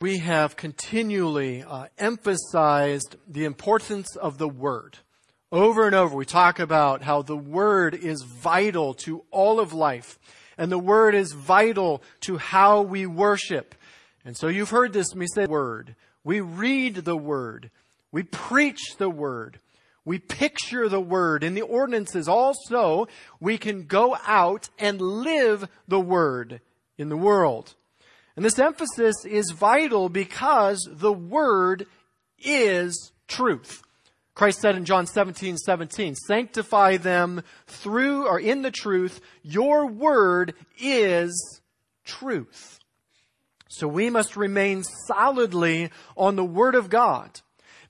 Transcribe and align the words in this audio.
we 0.00 0.18
have 0.18 0.56
continually 0.56 1.64
uh, 1.64 1.86
emphasized 1.98 3.16
the 3.26 3.44
importance 3.44 4.14
of 4.14 4.38
the 4.38 4.48
Word. 4.48 4.98
Over 5.50 5.86
and 5.86 5.94
over, 5.94 6.14
we 6.14 6.24
talk 6.24 6.60
about 6.60 7.02
how 7.02 7.22
the 7.22 7.36
Word 7.36 7.96
is 7.96 8.22
vital 8.22 8.94
to 8.94 9.24
all 9.32 9.58
of 9.58 9.72
life, 9.72 10.16
and 10.56 10.70
the 10.70 10.78
Word 10.78 11.16
is 11.16 11.32
vital 11.32 12.00
to 12.20 12.36
how 12.36 12.82
we 12.82 13.06
worship. 13.06 13.74
And 14.24 14.36
so 14.36 14.46
you've 14.46 14.70
heard 14.70 14.92
this 14.92 15.16
me 15.16 15.26
say 15.34 15.46
Word. 15.46 15.96
We 16.22 16.40
read 16.42 16.96
the 16.96 17.16
Word. 17.16 17.70
We 18.12 18.22
preach 18.22 18.96
the 18.98 19.10
Word. 19.10 19.58
We 20.04 20.20
picture 20.20 20.88
the 20.88 21.00
Word 21.00 21.42
in 21.42 21.54
the 21.54 21.62
ordinances 21.62 22.28
also 22.28 23.08
we 23.40 23.58
can 23.58 23.86
go 23.86 24.16
out 24.24 24.68
and 24.78 25.00
live 25.00 25.68
the 25.88 26.00
Word 26.00 26.60
in 26.96 27.08
the 27.08 27.16
world. 27.16 27.74
And 28.38 28.44
this 28.44 28.60
emphasis 28.60 29.24
is 29.24 29.50
vital 29.50 30.08
because 30.08 30.88
the 30.88 31.12
Word 31.12 31.88
is 32.38 33.10
truth. 33.26 33.82
Christ 34.36 34.60
said 34.60 34.76
in 34.76 34.84
John 34.84 35.08
17, 35.08 35.56
17, 35.56 36.14
sanctify 36.14 36.98
them 36.98 37.42
through 37.66 38.28
or 38.28 38.38
in 38.38 38.62
the 38.62 38.70
truth. 38.70 39.20
Your 39.42 39.88
word 39.88 40.54
is 40.78 41.60
truth. 42.04 42.78
So 43.68 43.88
we 43.88 44.08
must 44.08 44.36
remain 44.36 44.84
solidly 44.84 45.90
on 46.16 46.36
the 46.36 46.44
word 46.44 46.76
of 46.76 46.90
God. 46.90 47.40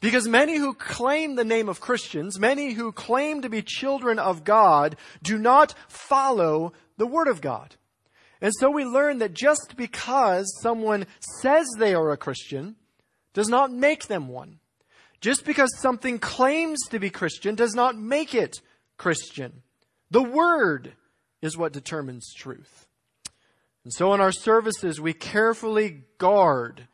Because 0.00 0.26
many 0.26 0.56
who 0.56 0.72
claim 0.72 1.34
the 1.34 1.44
name 1.44 1.68
of 1.68 1.82
Christians, 1.82 2.38
many 2.38 2.72
who 2.72 2.90
claim 2.90 3.42
to 3.42 3.50
be 3.50 3.60
children 3.60 4.18
of 4.18 4.44
God, 4.44 4.96
do 5.22 5.36
not 5.36 5.74
follow 5.88 6.72
the 6.96 7.06
word 7.06 7.28
of 7.28 7.42
God. 7.42 7.74
And 8.40 8.52
so 8.58 8.70
we 8.70 8.84
learn 8.84 9.18
that 9.18 9.34
just 9.34 9.74
because 9.76 10.46
someone 10.62 11.06
says 11.40 11.66
they 11.76 11.94
are 11.94 12.10
a 12.10 12.16
Christian 12.16 12.76
does 13.32 13.48
not 13.48 13.72
make 13.72 14.06
them 14.06 14.28
one. 14.28 14.60
Just 15.20 15.44
because 15.44 15.70
something 15.78 16.18
claims 16.18 16.78
to 16.90 17.00
be 17.00 17.10
Christian 17.10 17.56
does 17.56 17.74
not 17.74 17.98
make 17.98 18.34
it 18.34 18.60
Christian. 18.96 19.62
The 20.10 20.22
Word 20.22 20.92
is 21.42 21.56
what 21.56 21.72
determines 21.72 22.32
truth. 22.34 22.86
And 23.84 23.92
so 23.92 24.14
in 24.14 24.20
our 24.20 24.32
services, 24.32 25.00
we 25.00 25.12
carefully 25.12 26.04
guard 26.18 26.86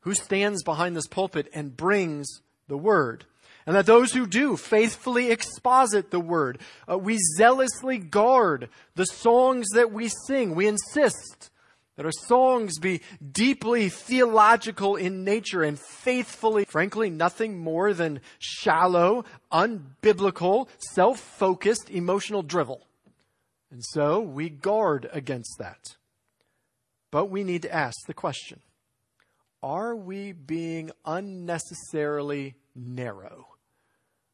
who 0.00 0.14
stands 0.14 0.62
behind 0.62 0.96
this 0.96 1.06
pulpit 1.06 1.48
and 1.54 1.76
brings 1.76 2.42
the 2.68 2.78
Word 2.78 3.24
and 3.66 3.76
that 3.76 3.86
those 3.86 4.12
who 4.12 4.26
do 4.26 4.56
faithfully 4.56 5.30
exposit 5.30 6.10
the 6.10 6.20
word. 6.20 6.58
Uh, 6.90 6.98
we 6.98 7.18
zealously 7.36 7.98
guard 7.98 8.68
the 8.94 9.06
songs 9.06 9.68
that 9.74 9.92
we 9.92 10.08
sing. 10.26 10.54
We 10.54 10.66
insist 10.66 11.50
that 11.96 12.06
our 12.06 12.12
songs 12.12 12.78
be 12.78 13.02
deeply 13.30 13.90
theological 13.90 14.96
in 14.96 15.22
nature 15.22 15.62
and 15.62 15.78
faithfully, 15.78 16.64
frankly, 16.64 17.10
nothing 17.10 17.58
more 17.58 17.92
than 17.92 18.20
shallow, 18.38 19.24
unbiblical, 19.52 20.68
self-focused, 20.94 21.90
emotional 21.90 22.42
drivel. 22.42 22.86
And 23.70 23.84
so 23.84 24.20
we 24.20 24.48
guard 24.48 25.10
against 25.12 25.58
that. 25.58 25.96
But 27.10 27.26
we 27.26 27.44
need 27.44 27.62
to 27.62 27.74
ask 27.74 28.06
the 28.06 28.14
question, 28.14 28.60
are 29.62 29.94
we 29.94 30.32
being 30.32 30.90
unnecessarily 31.04 32.54
narrow? 32.74 33.49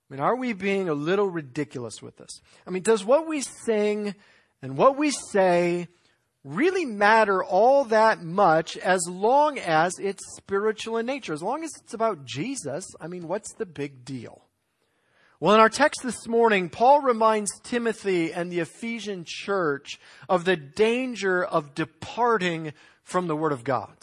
I 0.08 0.14
mean, 0.14 0.20
are 0.20 0.36
we 0.36 0.52
being 0.52 0.88
a 0.88 0.94
little 0.94 1.28
ridiculous 1.28 2.00
with 2.00 2.16
this? 2.16 2.40
I 2.66 2.70
mean, 2.70 2.82
does 2.82 3.04
what 3.04 3.26
we 3.26 3.40
sing 3.40 4.14
and 4.62 4.76
what 4.76 4.96
we 4.96 5.10
say 5.10 5.88
really 6.44 6.84
matter 6.84 7.42
all 7.42 7.84
that 7.86 8.22
much 8.22 8.76
as 8.76 9.08
long 9.08 9.58
as 9.58 9.98
it's 9.98 10.22
spiritual 10.36 10.96
in 10.96 11.06
nature? 11.06 11.32
As 11.32 11.42
long 11.42 11.64
as 11.64 11.72
it's 11.82 11.94
about 11.94 12.24
Jesus, 12.24 12.86
I 13.00 13.08
mean, 13.08 13.26
what's 13.26 13.52
the 13.54 13.66
big 13.66 14.04
deal? 14.04 14.42
Well, 15.40 15.54
in 15.54 15.60
our 15.60 15.68
text 15.68 16.00
this 16.02 16.26
morning, 16.26 16.70
Paul 16.70 17.02
reminds 17.02 17.50
Timothy 17.60 18.32
and 18.32 18.50
the 18.50 18.60
Ephesian 18.60 19.24
church 19.26 19.98
of 20.28 20.44
the 20.44 20.56
danger 20.56 21.44
of 21.44 21.74
departing 21.74 22.72
from 23.02 23.26
the 23.26 23.36
Word 23.36 23.52
of 23.52 23.62
God. 23.62 23.98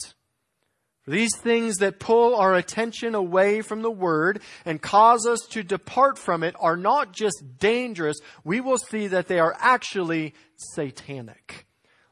These 1.06 1.36
things 1.36 1.76
that 1.76 1.98
pull 1.98 2.34
our 2.34 2.54
attention 2.54 3.14
away 3.14 3.60
from 3.60 3.82
the 3.82 3.90
Word 3.90 4.40
and 4.64 4.80
cause 4.80 5.26
us 5.26 5.40
to 5.50 5.62
depart 5.62 6.18
from 6.18 6.42
it 6.42 6.54
are 6.58 6.78
not 6.78 7.12
just 7.12 7.58
dangerous, 7.58 8.16
we 8.42 8.60
will 8.60 8.78
see 8.78 9.08
that 9.08 9.28
they 9.28 9.38
are 9.38 9.54
actually 9.58 10.34
satanic. 10.56 11.66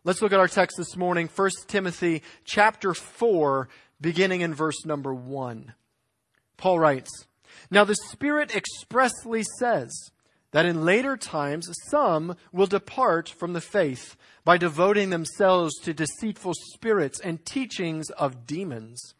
Let's 0.04 0.20
look 0.20 0.32
at 0.32 0.40
our 0.40 0.48
text 0.48 0.76
this 0.76 0.96
morning, 0.96 1.30
1 1.34 1.50
Timothy 1.68 2.22
chapter 2.44 2.92
4, 2.92 3.68
beginning 4.00 4.42
in 4.42 4.52
verse 4.52 4.84
number 4.84 5.14
1. 5.14 5.72
Paul 6.58 6.78
writes, 6.78 7.26
Now 7.70 7.84
the 7.84 7.94
Spirit 7.94 8.54
expressly 8.54 9.42
says, 9.58 10.10
that 10.52 10.66
in 10.66 10.84
later 10.84 11.16
times 11.16 11.68
some 11.90 12.36
will 12.52 12.66
depart 12.66 13.28
from 13.28 13.52
the 13.52 13.60
faith 13.60 14.16
by 14.44 14.56
devoting 14.56 15.10
themselves 15.10 15.74
to 15.80 15.92
deceitful 15.92 16.54
spirits 16.72 17.20
and 17.20 17.44
teachings 17.44 18.10
of 18.10 18.46
demons. 18.46 19.14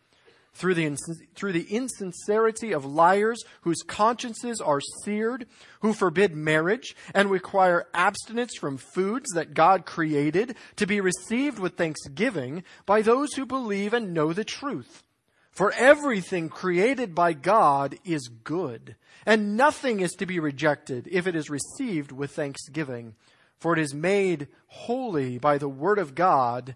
Through 0.54 0.74
the, 0.74 0.96
through 1.34 1.52
the 1.52 1.74
insincerity 1.74 2.72
of 2.72 2.84
liars 2.84 3.42
whose 3.62 3.82
consciences 3.82 4.60
are 4.60 4.82
seared, 5.02 5.46
who 5.80 5.94
forbid 5.94 6.36
marriage 6.36 6.94
and 7.14 7.30
require 7.30 7.86
abstinence 7.94 8.54
from 8.60 8.76
foods 8.76 9.30
that 9.32 9.54
God 9.54 9.86
created 9.86 10.56
to 10.76 10.86
be 10.86 11.00
received 11.00 11.58
with 11.58 11.78
thanksgiving 11.78 12.64
by 12.84 13.00
those 13.00 13.32
who 13.32 13.46
believe 13.46 13.94
and 13.94 14.12
know 14.12 14.34
the 14.34 14.44
truth. 14.44 15.02
For 15.52 15.72
everything 15.72 16.48
created 16.48 17.14
by 17.14 17.34
God 17.34 17.98
is 18.04 18.28
good, 18.28 18.96
and 19.24 19.56
nothing 19.56 20.00
is 20.00 20.12
to 20.12 20.26
be 20.26 20.40
rejected 20.40 21.06
if 21.10 21.26
it 21.26 21.36
is 21.36 21.50
received 21.50 22.10
with 22.10 22.32
thanksgiving, 22.32 23.14
for 23.58 23.74
it 23.74 23.78
is 23.78 23.94
made 23.94 24.48
holy 24.66 25.38
by 25.38 25.58
the 25.58 25.68
word 25.68 25.98
of 25.98 26.14
God 26.14 26.74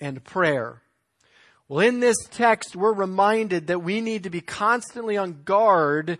and 0.00 0.24
prayer. 0.24 0.80
Well, 1.68 1.80
in 1.80 2.00
this 2.00 2.16
text, 2.30 2.74
we're 2.74 2.92
reminded 2.92 3.66
that 3.66 3.82
we 3.82 4.00
need 4.00 4.24
to 4.24 4.30
be 4.30 4.40
constantly 4.40 5.16
on 5.16 5.42
guard 5.44 6.18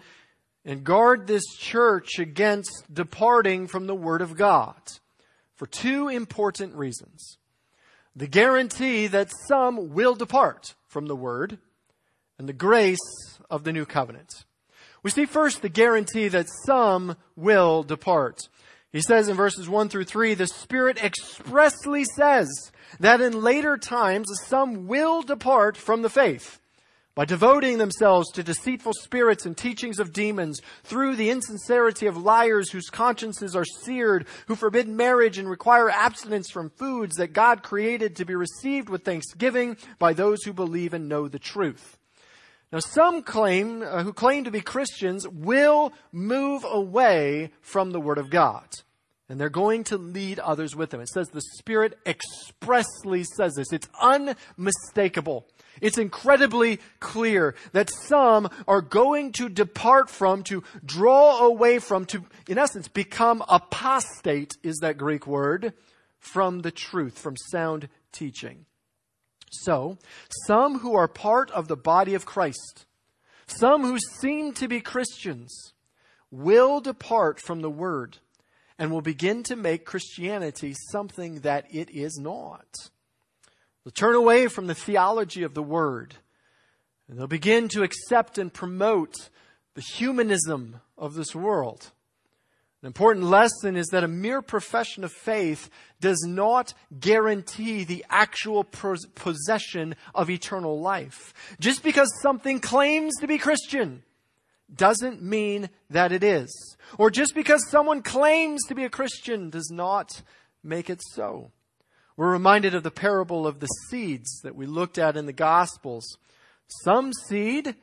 and 0.65 0.85
guard 0.85 1.27
this 1.27 1.45
church 1.59 2.19
against 2.19 2.93
departing 2.93 3.67
from 3.67 3.87
the 3.87 3.95
Word 3.95 4.23
of 4.23 4.37
God 4.37 4.81
for 5.55 5.67
two 5.67 6.09
important 6.09 6.75
reasons. 6.75 7.39
The 8.17 8.27
guarantee 8.27 9.07
that 9.09 9.33
some 9.49 9.93
will 9.93 10.15
depart 10.15 10.75
from 10.87 11.07
the 11.07 11.17
Word, 11.17 11.59
and 12.39 12.49
the 12.49 12.53
grace 12.53 13.39
of 13.51 13.65
the 13.65 13.73
new 13.73 13.85
covenant. 13.85 14.45
We 15.03 15.11
see 15.11 15.27
first 15.27 15.63
the 15.63 15.69
guarantee 15.69 16.29
that 16.29 16.47
some 16.67 17.17
will 17.37 17.83
depart. 17.83 18.41
He 18.91 19.03
says 19.03 19.29
in 19.29 19.37
verses 19.37 19.69
1 19.69 19.89
through 19.89 20.05
3, 20.05 20.35
the 20.35 20.47
Spirit 20.47 21.03
expressly 21.03 22.05
says 22.05 22.49
that 23.01 23.21
in 23.21 23.43
later 23.43 23.77
times 23.77 24.29
some 24.45 24.87
will 24.87 25.23
depart 25.23 25.77
from 25.77 26.03
the 26.03 26.09
faith 26.09 26.61
by 27.15 27.25
devoting 27.25 27.79
themselves 27.79 28.31
to 28.33 28.43
deceitful 28.43 28.93
spirits 29.03 29.47
and 29.47 29.57
teachings 29.57 30.01
of 30.01 30.13
demons, 30.13 30.61
through 30.83 31.15
the 31.15 31.31
insincerity 31.31 32.07
of 32.07 32.17
liars 32.17 32.71
whose 32.71 32.91
consciences 32.91 33.55
are 33.55 33.65
seared, 33.65 34.27
who 34.49 34.57
forbid 34.57 34.89
marriage 34.89 35.39
and 35.39 35.49
require 35.49 35.91
abstinence 35.91 36.51
from 36.51 36.71
foods 36.71 37.17
that 37.17 37.33
God 37.33 37.63
created 37.63 38.17
to 38.17 38.25
be 38.25 38.35
received 38.35 38.89
with 38.89 39.05
thanksgiving 39.05 39.77
by 39.99 40.13
those 40.13 40.43
who 40.43 40.53
believe 40.53 40.93
and 40.93 41.09
know 41.09 41.29
the 41.29 41.39
truth. 41.39 41.99
Now, 42.75 42.81
some 42.81 43.23
claim, 43.23 43.83
uh, 43.83 44.03
who 44.03 44.13
claim 44.13 44.43
to 44.43 44.51
be 44.51 44.61
Christians 44.61 45.29
will 45.29 45.93
move 46.11 46.65
away 46.69 47.53
from 47.61 47.93
the 47.93 48.01
Word 48.01 48.19
of 48.19 48.31
God. 48.31 48.69
And 49.29 49.41
they're 49.41 49.49
going 49.49 49.85
to 49.85 49.97
lead 49.97 50.41
others 50.41 50.75
with 50.75 50.91
them. 50.91 51.01
It 51.01 51.09
says 51.09 51.29
the 51.29 51.41
Spirit 51.41 51.97
expressly 52.05 53.23
says 53.23 53.55
this. 53.55 53.73
It's 53.73 53.89
unmistakable. 54.03 55.47
It's 55.81 55.99
incredibly 55.99 56.81
clear 56.99 57.55
that 57.75 57.91
some 57.93 58.49
are 58.67 58.83
going 58.83 59.31
to 59.35 59.49
depart 59.49 60.11
from, 60.11 60.43
to 60.43 60.65
draw 60.85 61.47
away 61.47 61.79
from, 61.79 62.07
to, 62.07 62.25
in 62.49 62.59
essence, 62.59 62.89
become 62.89 63.45
apostate, 63.49 64.55
is 64.65 64.79
that 64.79 64.99
Greek 64.99 65.29
word, 65.29 65.75
from 66.19 66.63
the 66.63 66.73
truth, 66.73 67.21
from 67.21 67.37
sound 67.37 67.89
teaching. 68.11 68.67
So, 69.63 69.99
some 70.47 70.81
who 70.81 70.95
are 70.95 71.09
part 71.09 71.51
of 71.51 71.69
the 71.69 71.77
body 71.77 72.15
of 72.15 72.27
Christ, 72.27 72.87
some 73.47 73.83
who 73.83 73.99
seem 73.99 74.53
to 74.55 74.69
be 74.69 74.81
Christians, 74.81 75.73
will 76.31 76.81
depart 76.81 77.41
from 77.41 77.61
the 77.61 77.71
Word 77.71 78.19
and 78.79 78.91
will 78.91 79.03
begin 79.03 79.43
to 79.45 79.57
make 79.57 79.85
Christianity 79.85 80.75
something 80.91 81.41
that 81.41 81.67
it 81.73 81.91
is 81.91 82.19
not. 82.21 82.91
They'll 83.85 83.93
turn 83.93 84.15
away 84.15 84.49
from 84.49 84.67
the 84.67 84.75
theology 84.75 85.43
of 85.43 85.55
the 85.55 85.63
Word 85.63 86.17
and 87.09 87.19
they'll 87.19 87.27
begin 87.27 87.69
to 87.69 87.83
accept 87.83 88.39
and 88.39 88.53
promote 88.53 89.29
the 89.75 89.83
humanism 89.83 90.81
of 90.97 91.15
this 91.15 91.35
world. 91.35 91.91
An 92.85 92.89
important 92.89 93.25
lesson 93.25 93.77
is 93.77 93.87
that 93.93 94.05
a 94.05 94.09
mere 94.09 94.43
profession 94.43 95.05
of 95.05 95.11
faith 95.11 95.71
does 96.03 96.23
not 96.29 96.75
guarantee 97.01 97.83
the 97.83 98.05
actual 98.11 98.63
possession 98.63 99.97
of 100.15 100.29
eternal 100.29 100.79
life. 100.79 101.33
Just 101.59 101.83
because 101.83 102.13
something 102.21 102.61
claims 102.61 103.15
to 103.23 103.27
be 103.27 103.39
Christian 103.39 104.03
doesn't 104.71 105.23
mean 105.23 105.71
that 105.89 106.13
it 106.13 106.23
is. 106.23 106.77
Or 106.99 107.11
just 107.11 107.35
because 107.35 107.67
someone 107.71 108.03
claims 108.03 108.63
to 108.69 108.75
be 108.75 108.85
a 108.85 108.91
Christian 108.91 109.49
does 109.49 109.71
not 109.71 110.21
make 110.63 110.91
it 110.91 111.01
so. 111.13 111.53
We're 112.19 112.33
reminded 112.33 112.75
of 112.75 112.83
the 112.83 112.91
parable 112.91 113.47
of 113.47 113.61
the 113.61 113.69
seeds 113.89 114.43
that 114.43 114.57
we 114.57 114.67
looked 114.67 114.99
at 114.99 115.17
in 115.17 115.25
the 115.25 115.33
Gospels. 115.33 116.19
Some 116.83 117.15
seed 117.15 117.77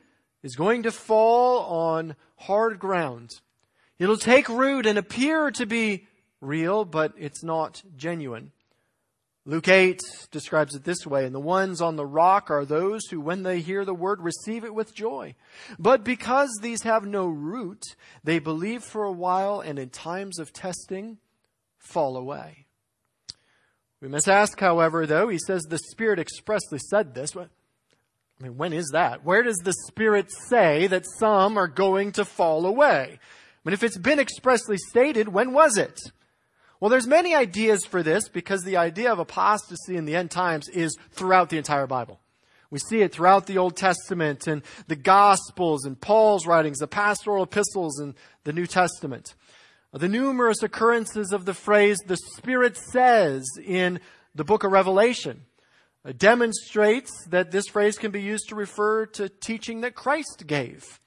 is 0.44 0.54
going 0.54 0.84
to 0.84 0.92
fall 0.92 1.58
on 1.64 2.14
hard 2.36 2.78
ground 2.78 3.40
It'll 4.02 4.16
take 4.16 4.48
root 4.48 4.84
and 4.84 4.98
appear 4.98 5.52
to 5.52 5.64
be 5.64 6.08
real, 6.40 6.84
but 6.84 7.12
it's 7.16 7.44
not 7.44 7.84
genuine. 7.96 8.50
Luke 9.44 9.68
8 9.68 10.00
describes 10.32 10.74
it 10.74 10.82
this 10.82 11.06
way, 11.06 11.24
and 11.24 11.32
the 11.32 11.38
ones 11.38 11.80
on 11.80 11.94
the 11.94 12.04
rock 12.04 12.50
are 12.50 12.64
those 12.64 13.06
who, 13.06 13.20
when 13.20 13.44
they 13.44 13.60
hear 13.60 13.84
the 13.84 13.94
word, 13.94 14.20
receive 14.20 14.64
it 14.64 14.74
with 14.74 14.92
joy. 14.92 15.36
But 15.78 16.02
because 16.02 16.50
these 16.60 16.82
have 16.82 17.06
no 17.06 17.28
root, 17.28 17.84
they 18.24 18.40
believe 18.40 18.82
for 18.82 19.04
a 19.04 19.12
while 19.12 19.60
and 19.60 19.78
in 19.78 19.90
times 19.90 20.40
of 20.40 20.52
testing 20.52 21.18
fall 21.78 22.16
away. 22.16 22.66
We 24.00 24.08
must 24.08 24.28
ask, 24.28 24.58
however, 24.58 25.06
though, 25.06 25.28
he 25.28 25.38
says 25.38 25.62
the 25.62 25.78
Spirit 25.78 26.18
expressly 26.18 26.80
said 26.90 27.14
this. 27.14 27.36
I 27.36 27.46
mean, 28.40 28.56
when 28.56 28.72
is 28.72 28.90
that? 28.94 29.24
Where 29.24 29.44
does 29.44 29.58
the 29.58 29.74
Spirit 29.86 30.26
say 30.48 30.88
that 30.88 31.04
some 31.20 31.56
are 31.56 31.68
going 31.68 32.10
to 32.12 32.24
fall 32.24 32.66
away? 32.66 33.20
But 33.64 33.72
if 33.72 33.82
it's 33.82 33.98
been 33.98 34.18
expressly 34.18 34.76
stated, 34.76 35.28
when 35.28 35.52
was 35.52 35.76
it? 35.76 36.00
Well, 36.80 36.90
there's 36.90 37.06
many 37.06 37.34
ideas 37.34 37.84
for 37.84 38.02
this 38.02 38.28
because 38.28 38.64
the 38.64 38.76
idea 38.76 39.12
of 39.12 39.20
apostasy 39.20 39.96
in 39.96 40.04
the 40.04 40.16
end 40.16 40.32
times 40.32 40.68
is 40.68 40.96
throughout 41.12 41.48
the 41.48 41.58
entire 41.58 41.86
Bible. 41.86 42.18
We 42.70 42.78
see 42.78 43.02
it 43.02 43.12
throughout 43.12 43.46
the 43.46 43.58
Old 43.58 43.76
Testament 43.76 44.46
and 44.46 44.62
the 44.88 44.96
Gospels 44.96 45.84
and 45.84 46.00
Paul's 46.00 46.46
writings, 46.46 46.78
the 46.78 46.88
pastoral 46.88 47.44
epistles 47.44 48.00
and 48.00 48.14
the 48.44 48.52
New 48.52 48.66
Testament. 48.66 49.34
The 49.92 50.08
numerous 50.08 50.62
occurrences 50.62 51.32
of 51.32 51.44
the 51.44 51.52
phrase, 51.52 51.98
the 52.06 52.16
Spirit 52.16 52.78
says 52.78 53.44
in 53.62 54.00
the 54.34 54.42
book 54.42 54.64
of 54.64 54.72
Revelation, 54.72 55.42
uh, 56.04 56.12
demonstrates 56.16 57.12
that 57.26 57.50
this 57.50 57.68
phrase 57.68 57.98
can 57.98 58.10
be 58.10 58.22
used 58.22 58.48
to 58.48 58.54
refer 58.54 59.04
to 59.06 59.28
teaching 59.28 59.82
that 59.82 59.94
Christ 59.94 60.44
gave. 60.46 60.98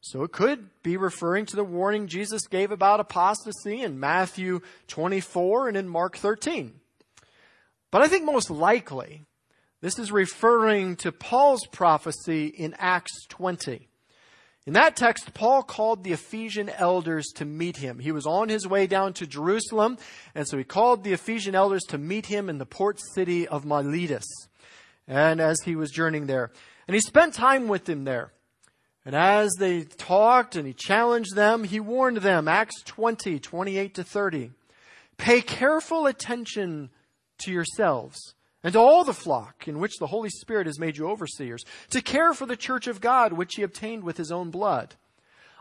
So 0.00 0.22
it 0.22 0.32
could 0.32 0.70
be 0.82 0.96
referring 0.96 1.46
to 1.46 1.56
the 1.56 1.64
warning 1.64 2.06
Jesus 2.06 2.46
gave 2.46 2.70
about 2.70 3.00
apostasy 3.00 3.82
in 3.82 3.98
Matthew 3.98 4.60
24 4.86 5.68
and 5.68 5.76
in 5.76 5.88
Mark 5.88 6.16
13. 6.16 6.80
But 7.90 8.02
I 8.02 8.08
think 8.08 8.24
most 8.24 8.50
likely 8.50 9.24
this 9.80 9.98
is 9.98 10.12
referring 10.12 10.96
to 10.96 11.12
Paul's 11.12 11.66
prophecy 11.66 12.46
in 12.46 12.74
Acts 12.78 13.26
20. 13.28 13.88
In 14.66 14.74
that 14.74 14.96
text, 14.96 15.32
Paul 15.32 15.62
called 15.62 16.04
the 16.04 16.12
Ephesian 16.12 16.68
elders 16.68 17.28
to 17.36 17.46
meet 17.46 17.78
him. 17.78 18.00
He 18.00 18.12
was 18.12 18.26
on 18.26 18.50
his 18.50 18.66
way 18.66 18.86
down 18.86 19.14
to 19.14 19.26
Jerusalem, 19.26 19.96
and 20.34 20.46
so 20.46 20.58
he 20.58 20.64
called 20.64 21.04
the 21.04 21.14
Ephesian 21.14 21.54
elders 21.54 21.84
to 21.84 21.96
meet 21.96 22.26
him 22.26 22.50
in 22.50 22.58
the 22.58 22.66
port 22.66 23.00
city 23.14 23.48
of 23.48 23.64
Miletus. 23.64 24.26
And 25.06 25.40
as 25.40 25.62
he 25.64 25.74
was 25.74 25.90
journeying 25.90 26.26
there, 26.26 26.50
and 26.86 26.94
he 26.94 27.00
spent 27.00 27.32
time 27.32 27.68
with 27.68 27.86
them 27.86 28.04
there. 28.04 28.32
And 29.08 29.16
as 29.16 29.54
they 29.58 29.84
talked 29.84 30.54
and 30.54 30.66
he 30.66 30.74
challenged 30.74 31.34
them, 31.34 31.64
he 31.64 31.80
warned 31.80 32.18
them, 32.18 32.46
Acts 32.46 32.82
20, 32.82 33.38
28 33.38 33.94
to 33.94 34.04
30. 34.04 34.50
Pay 35.16 35.40
careful 35.40 36.06
attention 36.06 36.90
to 37.38 37.50
yourselves 37.50 38.34
and 38.62 38.74
to 38.74 38.78
all 38.78 39.04
the 39.04 39.14
flock 39.14 39.66
in 39.66 39.78
which 39.78 39.96
the 39.96 40.08
Holy 40.08 40.28
Spirit 40.28 40.66
has 40.66 40.78
made 40.78 40.98
you 40.98 41.08
overseers, 41.08 41.64
to 41.88 42.02
care 42.02 42.34
for 42.34 42.44
the 42.44 42.54
church 42.54 42.86
of 42.86 43.00
God 43.00 43.32
which 43.32 43.54
he 43.54 43.62
obtained 43.62 44.04
with 44.04 44.18
his 44.18 44.30
own 44.30 44.50
blood. 44.50 44.96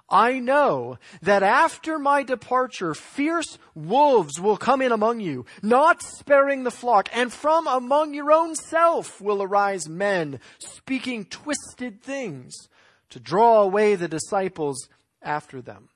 I 0.10 0.40
know 0.40 0.98
that 1.22 1.42
after 1.42 1.98
my 1.98 2.24
departure, 2.24 2.94
fierce 2.94 3.58
wolves 3.74 4.42
will 4.42 4.58
come 4.58 4.82
in 4.82 4.92
among 4.92 5.22
you, 5.22 5.46
not 5.62 6.02
sparing 6.02 6.66
the 6.66 6.70
flock, 6.70 7.08
and 7.14 7.32
from 7.32 7.66
among 7.66 8.14
your 8.14 8.30
own 8.34 8.56
self 8.56 9.22
will 9.22 9.42
arise 9.42 9.88
men 9.88 10.42
speaking 10.60 11.24
twisted 11.24 12.02
things 12.02 12.68
to 13.10 13.20
draw 13.20 13.62
away 13.62 13.96
the 13.96 14.08
disciples 14.08 14.90
after 15.22 15.62
them. 15.62 15.90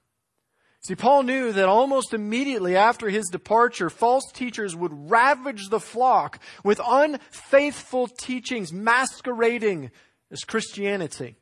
See, 0.84 0.96
Paul 0.96 1.24
knew 1.24 1.52
that 1.52 1.70
almost 1.70 2.12
immediately 2.12 2.76
after 2.76 3.10
his 3.10 3.28
departure, 3.30 3.90
false 3.92 4.24
teachers 4.34 4.76
would 4.76 5.12
ravage 5.12 5.70
the 5.70 5.80
flock 5.80 6.40
with 6.64 6.82
unfaithful 6.84 8.08
teachings 8.08 8.74
masquerading 8.74 9.92
as 10.32 10.42
Christianity. 10.42 11.36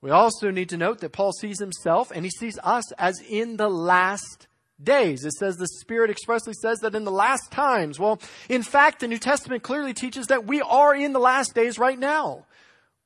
We 0.00 0.10
also 0.10 0.50
need 0.50 0.68
to 0.70 0.76
note 0.76 1.00
that 1.00 1.12
Paul 1.12 1.32
sees 1.32 1.60
himself 1.60 2.10
and 2.12 2.24
he 2.24 2.30
sees 2.30 2.58
us 2.64 2.90
as 2.92 3.20
in 3.20 3.56
the 3.56 3.70
last 3.70 4.48
days. 4.82 5.24
It 5.24 5.32
says 5.32 5.56
the 5.56 5.68
Spirit 5.80 6.10
expressly 6.10 6.54
says 6.54 6.80
that 6.80 6.94
in 6.94 7.04
the 7.04 7.12
last 7.12 7.50
times. 7.50 7.98
Well, 7.98 8.20
in 8.48 8.62
fact, 8.62 9.00
the 9.00 9.08
New 9.08 9.18
Testament 9.18 9.62
clearly 9.62 9.94
teaches 9.94 10.26
that 10.26 10.44
we 10.44 10.60
are 10.60 10.94
in 10.94 11.12
the 11.12 11.20
last 11.20 11.54
days 11.54 11.78
right 11.78 11.98
now. 11.98 12.46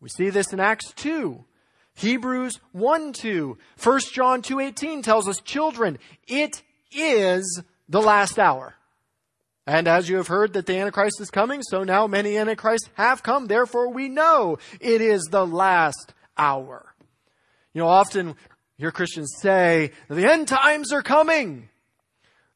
We 0.00 0.08
see 0.08 0.30
this 0.30 0.52
in 0.52 0.60
Acts 0.60 0.92
2. 0.94 1.44
Hebrews 1.94 2.60
1 2.72 3.12
2. 3.12 3.58
1 3.82 4.00
John 4.12 4.42
2 4.42 4.60
18 4.60 5.02
tells 5.02 5.28
us, 5.28 5.40
children, 5.40 5.98
it 6.26 6.62
is 6.92 7.62
the 7.88 8.00
last 8.00 8.38
hour. 8.38 8.74
And 9.66 9.86
as 9.86 10.08
you 10.08 10.16
have 10.16 10.28
heard 10.28 10.54
that 10.54 10.66
the 10.66 10.78
Antichrist 10.78 11.20
is 11.20 11.30
coming, 11.30 11.62
so 11.62 11.84
now 11.84 12.06
many 12.06 12.36
Antichrists 12.38 12.88
have 12.94 13.22
come. 13.22 13.46
Therefore 13.46 13.92
we 13.92 14.08
know 14.08 14.58
it 14.80 15.00
is 15.00 15.28
the 15.30 15.46
last 15.46 16.14
hour. 16.36 16.94
You 17.74 17.82
know, 17.82 17.88
often 17.88 18.34
hear 18.78 18.90
Christians 18.90 19.34
say, 19.40 19.92
the 20.08 20.28
end 20.28 20.48
times 20.48 20.92
are 20.92 21.02
coming. 21.02 21.68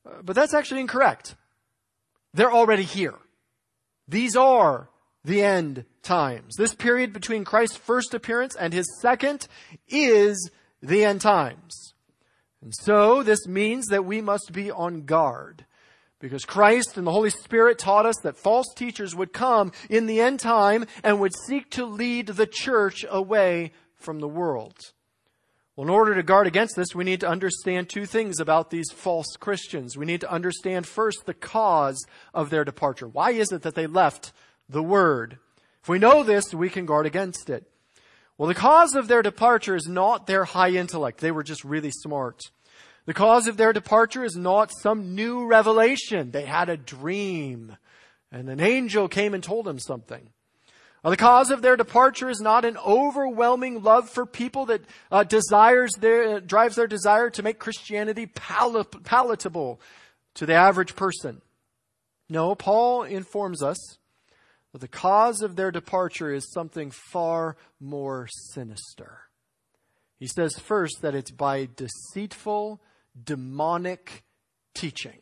Uh, 0.06 0.22
but 0.22 0.34
that's 0.34 0.54
actually 0.54 0.80
incorrect. 0.80 1.36
They're 2.32 2.52
already 2.52 2.82
here. 2.82 3.14
These 4.08 4.36
are 4.36 4.88
the 5.24 5.42
end 5.42 5.84
times. 6.02 6.54
This 6.56 6.74
period 6.74 7.12
between 7.12 7.44
Christ's 7.44 7.76
first 7.76 8.14
appearance 8.14 8.54
and 8.54 8.72
his 8.72 8.86
second 9.00 9.48
is 9.88 10.50
the 10.82 11.04
end 11.04 11.20
times. 11.22 11.94
And 12.62 12.74
so 12.74 13.22
this 13.22 13.46
means 13.46 13.86
that 13.86 14.04
we 14.04 14.20
must 14.20 14.52
be 14.52 14.70
on 14.70 15.02
guard. 15.02 15.64
Because 16.20 16.44
Christ 16.44 16.96
and 16.96 17.06
the 17.06 17.12
Holy 17.12 17.30
Spirit 17.30 17.78
taught 17.78 18.06
us 18.06 18.16
that 18.22 18.38
false 18.38 18.72
teachers 18.74 19.14
would 19.14 19.32
come 19.32 19.72
in 19.90 20.06
the 20.06 20.20
end 20.20 20.40
time 20.40 20.86
and 21.02 21.20
would 21.20 21.36
seek 21.46 21.70
to 21.70 21.84
lead 21.84 22.28
the 22.28 22.46
church 22.46 23.04
away 23.10 23.72
from 23.94 24.20
the 24.20 24.28
world. 24.28 24.78
Well, 25.76 25.86
in 25.86 25.90
order 25.92 26.14
to 26.14 26.22
guard 26.22 26.46
against 26.46 26.76
this, 26.76 26.94
we 26.94 27.04
need 27.04 27.20
to 27.20 27.28
understand 27.28 27.88
two 27.88 28.06
things 28.06 28.38
about 28.38 28.70
these 28.70 28.90
false 28.94 29.36
Christians. 29.38 29.96
We 29.96 30.06
need 30.06 30.20
to 30.20 30.30
understand 30.30 30.86
first 30.86 31.26
the 31.26 31.34
cause 31.34 32.06
of 32.32 32.48
their 32.48 32.64
departure. 32.64 33.08
Why 33.08 33.32
is 33.32 33.50
it 33.50 33.62
that 33.62 33.74
they 33.74 33.86
left 33.88 34.32
the 34.68 34.82
Word. 34.82 35.38
If 35.82 35.88
we 35.88 35.98
know 35.98 36.22
this, 36.22 36.54
we 36.54 36.70
can 36.70 36.86
guard 36.86 37.06
against 37.06 37.50
it. 37.50 37.64
Well, 38.36 38.48
the 38.48 38.54
cause 38.54 38.94
of 38.94 39.06
their 39.06 39.22
departure 39.22 39.76
is 39.76 39.86
not 39.86 40.26
their 40.26 40.44
high 40.44 40.70
intellect. 40.70 41.20
They 41.20 41.30
were 41.30 41.42
just 41.42 41.64
really 41.64 41.92
smart. 41.92 42.40
The 43.06 43.14
cause 43.14 43.46
of 43.46 43.56
their 43.56 43.72
departure 43.72 44.24
is 44.24 44.34
not 44.34 44.72
some 44.72 45.14
new 45.14 45.46
revelation. 45.46 46.30
They 46.30 46.46
had 46.46 46.68
a 46.68 46.76
dream 46.76 47.76
and 48.32 48.48
an 48.48 48.60
angel 48.60 49.08
came 49.08 49.32
and 49.32 49.44
told 49.44 49.64
them 49.64 49.78
something. 49.78 50.30
Well, 51.02 51.12
the 51.12 51.16
cause 51.16 51.50
of 51.50 51.62
their 51.62 51.76
departure 51.76 52.30
is 52.30 52.40
not 52.40 52.64
an 52.64 52.76
overwhelming 52.78 53.82
love 53.82 54.08
for 54.08 54.26
people 54.26 54.66
that 54.66 54.80
uh, 55.12 55.22
desires 55.22 55.92
their, 55.92 56.36
uh, 56.36 56.40
drives 56.40 56.76
their 56.76 56.86
desire 56.86 57.30
to 57.30 57.42
make 57.42 57.58
Christianity 57.58 58.26
pal- 58.26 58.82
palatable 58.84 59.80
to 60.34 60.46
the 60.46 60.54
average 60.54 60.96
person. 60.96 61.42
No, 62.28 62.54
Paul 62.54 63.04
informs 63.04 63.62
us 63.62 63.98
but 64.74 64.80
the 64.80 64.88
cause 64.88 65.40
of 65.40 65.54
their 65.54 65.70
departure 65.70 66.34
is 66.34 66.50
something 66.50 66.90
far 66.90 67.56
more 67.78 68.26
sinister. 68.50 69.20
He 70.18 70.26
says 70.26 70.58
first 70.58 70.96
that 71.00 71.14
it's 71.14 71.30
by 71.30 71.68
deceitful, 71.76 72.80
demonic 73.22 74.24
teaching. 74.74 75.20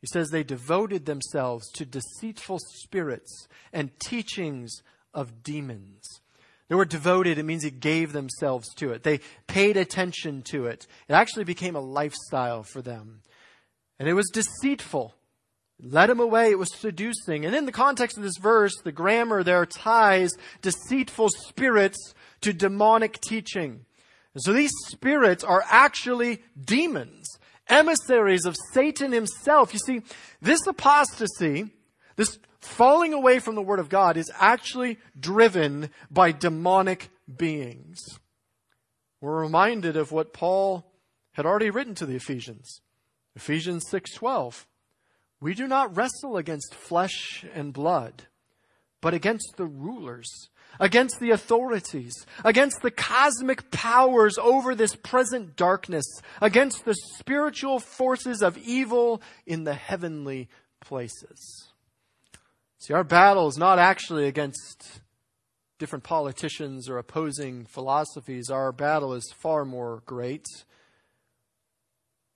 He 0.00 0.06
says 0.10 0.30
they 0.30 0.44
devoted 0.44 1.04
themselves 1.04 1.70
to 1.72 1.84
deceitful 1.84 2.58
spirits 2.76 3.48
and 3.70 3.90
teachings 4.00 4.80
of 5.12 5.42
demons. 5.42 6.22
The 6.68 6.78
word 6.78 6.88
devoted, 6.88 7.36
it 7.36 7.44
means 7.44 7.64
it 7.64 7.80
gave 7.80 8.14
themselves 8.14 8.72
to 8.76 8.92
it. 8.92 9.02
They 9.02 9.20
paid 9.46 9.76
attention 9.76 10.40
to 10.52 10.64
it. 10.64 10.86
It 11.06 11.12
actually 11.12 11.44
became 11.44 11.76
a 11.76 11.80
lifestyle 11.80 12.62
for 12.62 12.80
them. 12.80 13.20
And 13.98 14.08
it 14.08 14.14
was 14.14 14.30
deceitful 14.32 15.15
led 15.80 16.10
him 16.10 16.20
away. 16.20 16.50
It 16.50 16.58
was 16.58 16.74
seducing. 16.74 17.44
And 17.44 17.54
in 17.54 17.66
the 17.66 17.72
context 17.72 18.16
of 18.16 18.22
this 18.22 18.38
verse, 18.38 18.74
the 18.82 18.92
grammar 18.92 19.42
there 19.42 19.66
ties 19.66 20.32
deceitful 20.62 21.28
spirits 21.30 22.14
to 22.42 22.52
demonic 22.52 23.20
teaching. 23.20 23.84
so 24.36 24.52
these 24.52 24.72
spirits 24.86 25.42
are 25.42 25.64
actually 25.68 26.42
demons, 26.62 27.38
emissaries 27.68 28.44
of 28.44 28.56
Satan 28.72 29.12
himself. 29.12 29.72
You 29.72 29.80
see, 29.80 30.02
this 30.42 30.66
apostasy, 30.66 31.70
this 32.16 32.38
falling 32.60 33.14
away 33.14 33.38
from 33.38 33.54
the 33.54 33.62
Word 33.62 33.78
of 33.78 33.88
God 33.88 34.16
is 34.16 34.30
actually 34.38 34.98
driven 35.18 35.90
by 36.10 36.32
demonic 36.32 37.08
beings. 37.34 38.00
We're 39.20 39.40
reminded 39.40 39.96
of 39.96 40.12
what 40.12 40.32
Paul 40.32 40.92
had 41.32 41.46
already 41.46 41.70
written 41.70 41.94
to 41.96 42.06
the 42.06 42.16
Ephesians. 42.16 42.80
Ephesians 43.34 43.84
6:12. 43.90 44.66
We 45.46 45.54
do 45.54 45.68
not 45.68 45.96
wrestle 45.96 46.38
against 46.38 46.74
flesh 46.74 47.44
and 47.54 47.72
blood, 47.72 48.24
but 49.00 49.14
against 49.14 49.54
the 49.56 49.64
rulers, 49.64 50.48
against 50.80 51.20
the 51.20 51.30
authorities, 51.30 52.26
against 52.44 52.82
the 52.82 52.90
cosmic 52.90 53.70
powers 53.70 54.38
over 54.38 54.74
this 54.74 54.96
present 54.96 55.54
darkness, 55.54 56.04
against 56.42 56.84
the 56.84 56.96
spiritual 57.14 57.78
forces 57.78 58.42
of 58.42 58.58
evil 58.58 59.22
in 59.46 59.62
the 59.62 59.74
heavenly 59.74 60.48
places. 60.80 61.68
See, 62.78 62.92
our 62.92 63.04
battle 63.04 63.46
is 63.46 63.56
not 63.56 63.78
actually 63.78 64.26
against 64.26 65.00
different 65.78 66.02
politicians 66.02 66.88
or 66.88 66.98
opposing 66.98 67.66
philosophies. 67.66 68.50
Our 68.50 68.72
battle 68.72 69.14
is 69.14 69.32
far 69.38 69.64
more 69.64 70.02
great. 70.06 70.46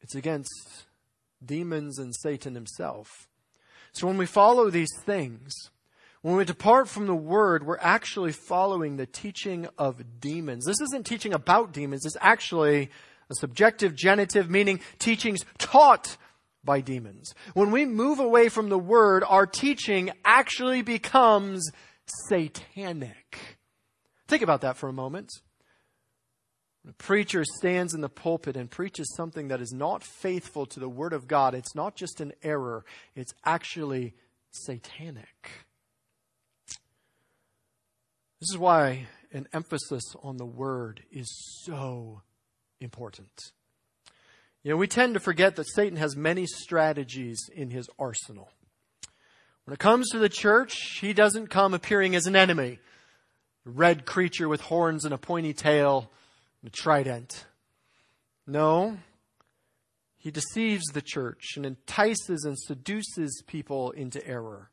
It's 0.00 0.14
against 0.14 0.84
demons 1.44 1.98
and 1.98 2.14
Satan 2.14 2.54
himself. 2.54 3.28
So 3.92 4.06
when 4.06 4.18
we 4.18 4.26
follow 4.26 4.70
these 4.70 4.92
things, 5.04 5.52
when 6.22 6.36
we 6.36 6.44
depart 6.44 6.88
from 6.88 7.06
the 7.06 7.14
word, 7.14 7.66
we're 7.66 7.78
actually 7.80 8.32
following 8.32 8.96
the 8.96 9.06
teaching 9.06 9.66
of 9.78 10.20
demons. 10.20 10.66
This 10.66 10.80
isn't 10.80 11.06
teaching 11.06 11.32
about 11.32 11.72
demons, 11.72 12.04
it's 12.04 12.16
actually 12.20 12.90
a 13.30 13.34
subjective 13.34 13.94
genitive, 13.94 14.50
meaning 14.50 14.80
teachings 14.98 15.44
taught 15.58 16.16
by 16.62 16.80
demons. 16.80 17.32
When 17.54 17.70
we 17.70 17.86
move 17.86 18.18
away 18.18 18.48
from 18.48 18.68
the 18.68 18.78
word, 18.78 19.24
our 19.26 19.46
teaching 19.46 20.10
actually 20.24 20.82
becomes 20.82 21.70
satanic. 22.28 23.58
Think 24.28 24.42
about 24.42 24.60
that 24.60 24.76
for 24.76 24.88
a 24.88 24.92
moment. 24.92 25.30
When 26.82 26.90
a 26.92 27.02
preacher 27.02 27.44
stands 27.44 27.92
in 27.92 28.00
the 28.00 28.08
pulpit 28.08 28.56
and 28.56 28.70
preaches 28.70 29.14
something 29.14 29.48
that 29.48 29.60
is 29.60 29.72
not 29.72 30.02
faithful 30.02 30.64
to 30.66 30.80
the 30.80 30.88
Word 30.88 31.12
of 31.12 31.28
God, 31.28 31.54
it's 31.54 31.74
not 31.74 31.94
just 31.94 32.20
an 32.20 32.32
error, 32.42 32.84
it's 33.14 33.34
actually 33.44 34.14
satanic. 34.50 35.66
This 38.40 38.50
is 38.50 38.58
why 38.58 39.06
an 39.32 39.46
emphasis 39.52 40.02
on 40.22 40.38
the 40.38 40.46
Word 40.46 41.02
is 41.12 41.30
so 41.64 42.22
important. 42.80 43.52
You 44.62 44.70
know, 44.70 44.76
we 44.76 44.86
tend 44.86 45.14
to 45.14 45.20
forget 45.20 45.56
that 45.56 45.70
Satan 45.74 45.98
has 45.98 46.16
many 46.16 46.46
strategies 46.46 47.38
in 47.54 47.70
his 47.70 47.88
arsenal. 47.98 48.50
When 49.64 49.74
it 49.74 49.78
comes 49.78 50.10
to 50.10 50.18
the 50.18 50.28
church, 50.28 50.98
he 51.00 51.12
doesn't 51.12 51.48
come 51.48 51.74
appearing 51.74 52.14
as 52.14 52.26
an 52.26 52.36
enemy. 52.36 52.78
A 53.66 53.70
red 53.70 54.06
creature 54.06 54.48
with 54.48 54.62
horns 54.62 55.04
and 55.04 55.12
a 55.12 55.18
pointy 55.18 55.52
tail 55.52 56.10
a 56.64 56.70
trident. 56.70 57.46
No. 58.46 58.98
He 60.18 60.30
deceives 60.30 60.84
the 60.92 61.02
church 61.02 61.56
and 61.56 61.64
entices 61.64 62.44
and 62.44 62.58
seduces 62.58 63.42
people 63.46 63.90
into 63.92 64.24
error. 64.26 64.70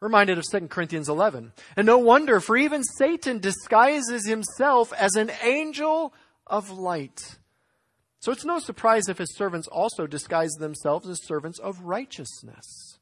Reminded 0.00 0.38
of 0.38 0.44
2 0.50 0.68
Corinthians 0.68 1.08
11. 1.08 1.52
And 1.76 1.86
no 1.86 1.98
wonder, 1.98 2.40
for 2.40 2.56
even 2.56 2.82
Satan 2.82 3.38
disguises 3.38 4.26
himself 4.26 4.92
as 4.92 5.14
an 5.16 5.30
angel 5.42 6.14
of 6.46 6.70
light. 6.70 7.38
So 8.20 8.32
it's 8.32 8.44
no 8.44 8.58
surprise 8.58 9.08
if 9.08 9.18
his 9.18 9.34
servants 9.36 9.68
also 9.68 10.06
disguise 10.06 10.52
themselves 10.52 11.08
as 11.08 11.24
servants 11.24 11.58
of 11.58 11.82
righteousness. 11.82 12.93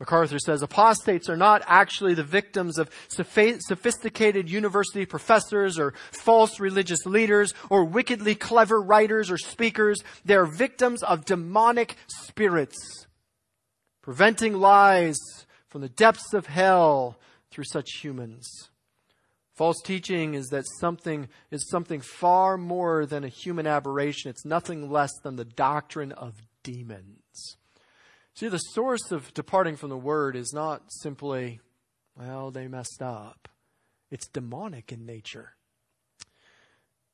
MacArthur 0.00 0.38
says 0.38 0.62
apostates 0.62 1.28
are 1.28 1.36
not 1.36 1.62
actually 1.66 2.14
the 2.14 2.24
victims 2.24 2.78
of 2.78 2.90
sophisticated 3.08 4.50
university 4.50 5.04
professors 5.04 5.78
or 5.78 5.92
false 6.10 6.58
religious 6.58 7.04
leaders 7.04 7.52
or 7.68 7.84
wickedly 7.84 8.34
clever 8.34 8.80
writers 8.80 9.30
or 9.30 9.36
speakers. 9.36 10.02
They 10.24 10.34
are 10.34 10.46
victims 10.46 11.02
of 11.02 11.26
demonic 11.26 11.96
spirits, 12.08 13.06
preventing 14.00 14.54
lies 14.54 15.18
from 15.68 15.82
the 15.82 15.90
depths 15.90 16.32
of 16.32 16.46
hell 16.46 17.18
through 17.50 17.64
such 17.64 18.00
humans. 18.02 18.70
False 19.54 19.82
teaching 19.84 20.32
is 20.32 20.46
that 20.46 20.64
something 20.78 21.28
is 21.50 21.68
something 21.68 22.00
far 22.00 22.56
more 22.56 23.04
than 23.04 23.24
a 23.24 23.28
human 23.28 23.66
aberration. 23.66 24.30
It's 24.30 24.46
nothing 24.46 24.90
less 24.90 25.12
than 25.22 25.36
the 25.36 25.44
doctrine 25.44 26.12
of 26.12 26.32
demons. 26.62 27.19
See, 28.34 28.48
the 28.48 28.58
source 28.58 29.10
of 29.10 29.34
departing 29.34 29.76
from 29.76 29.90
the 29.90 29.96
word 29.96 30.36
is 30.36 30.52
not 30.52 30.82
simply, 30.88 31.60
well, 32.16 32.50
they 32.50 32.68
messed 32.68 33.02
up. 33.02 33.48
It's 34.10 34.28
demonic 34.28 34.92
in 34.92 35.04
nature. 35.04 35.54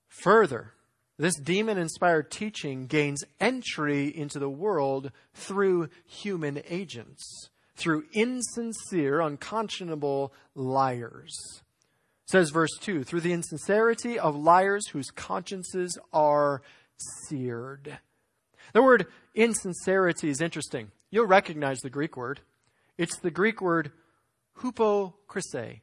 Further, 0.09 0.73
this 1.19 1.39
demon 1.39 1.79
inspired 1.79 2.31
teaching 2.31 2.87
gains 2.87 3.25
entry 3.41 4.07
into 4.07 4.39
the 4.39 4.51
world 4.51 5.13
through 5.35 5.89
human 6.05 6.63
agents, 6.69 7.51
through 7.75 8.05
insincere, 8.13 9.21
unconscionable 9.21 10.33
liars. 10.55 11.63
says 12.27 12.51
verse 12.51 12.77
2 12.81 13.05
through 13.05 13.21
the 13.21 13.33
insincerity 13.33 14.19
of 14.19 14.37
liars 14.37 14.89
whose 14.89 15.11
consciences 15.11 15.99
are 16.13 16.61
seared. 17.29 17.99
The 18.73 18.83
word 18.83 19.07
insincerity 19.35 20.29
is 20.29 20.41
interesting. 20.41 20.91
You'll 21.11 21.27
recognize 21.27 21.81
the 21.81 21.91
Greek 21.91 22.17
word. 22.17 22.41
It's 22.99 23.19
the 23.19 23.31
Greek 23.31 23.61
word 23.61 23.93
hypocrisy, 24.61 25.83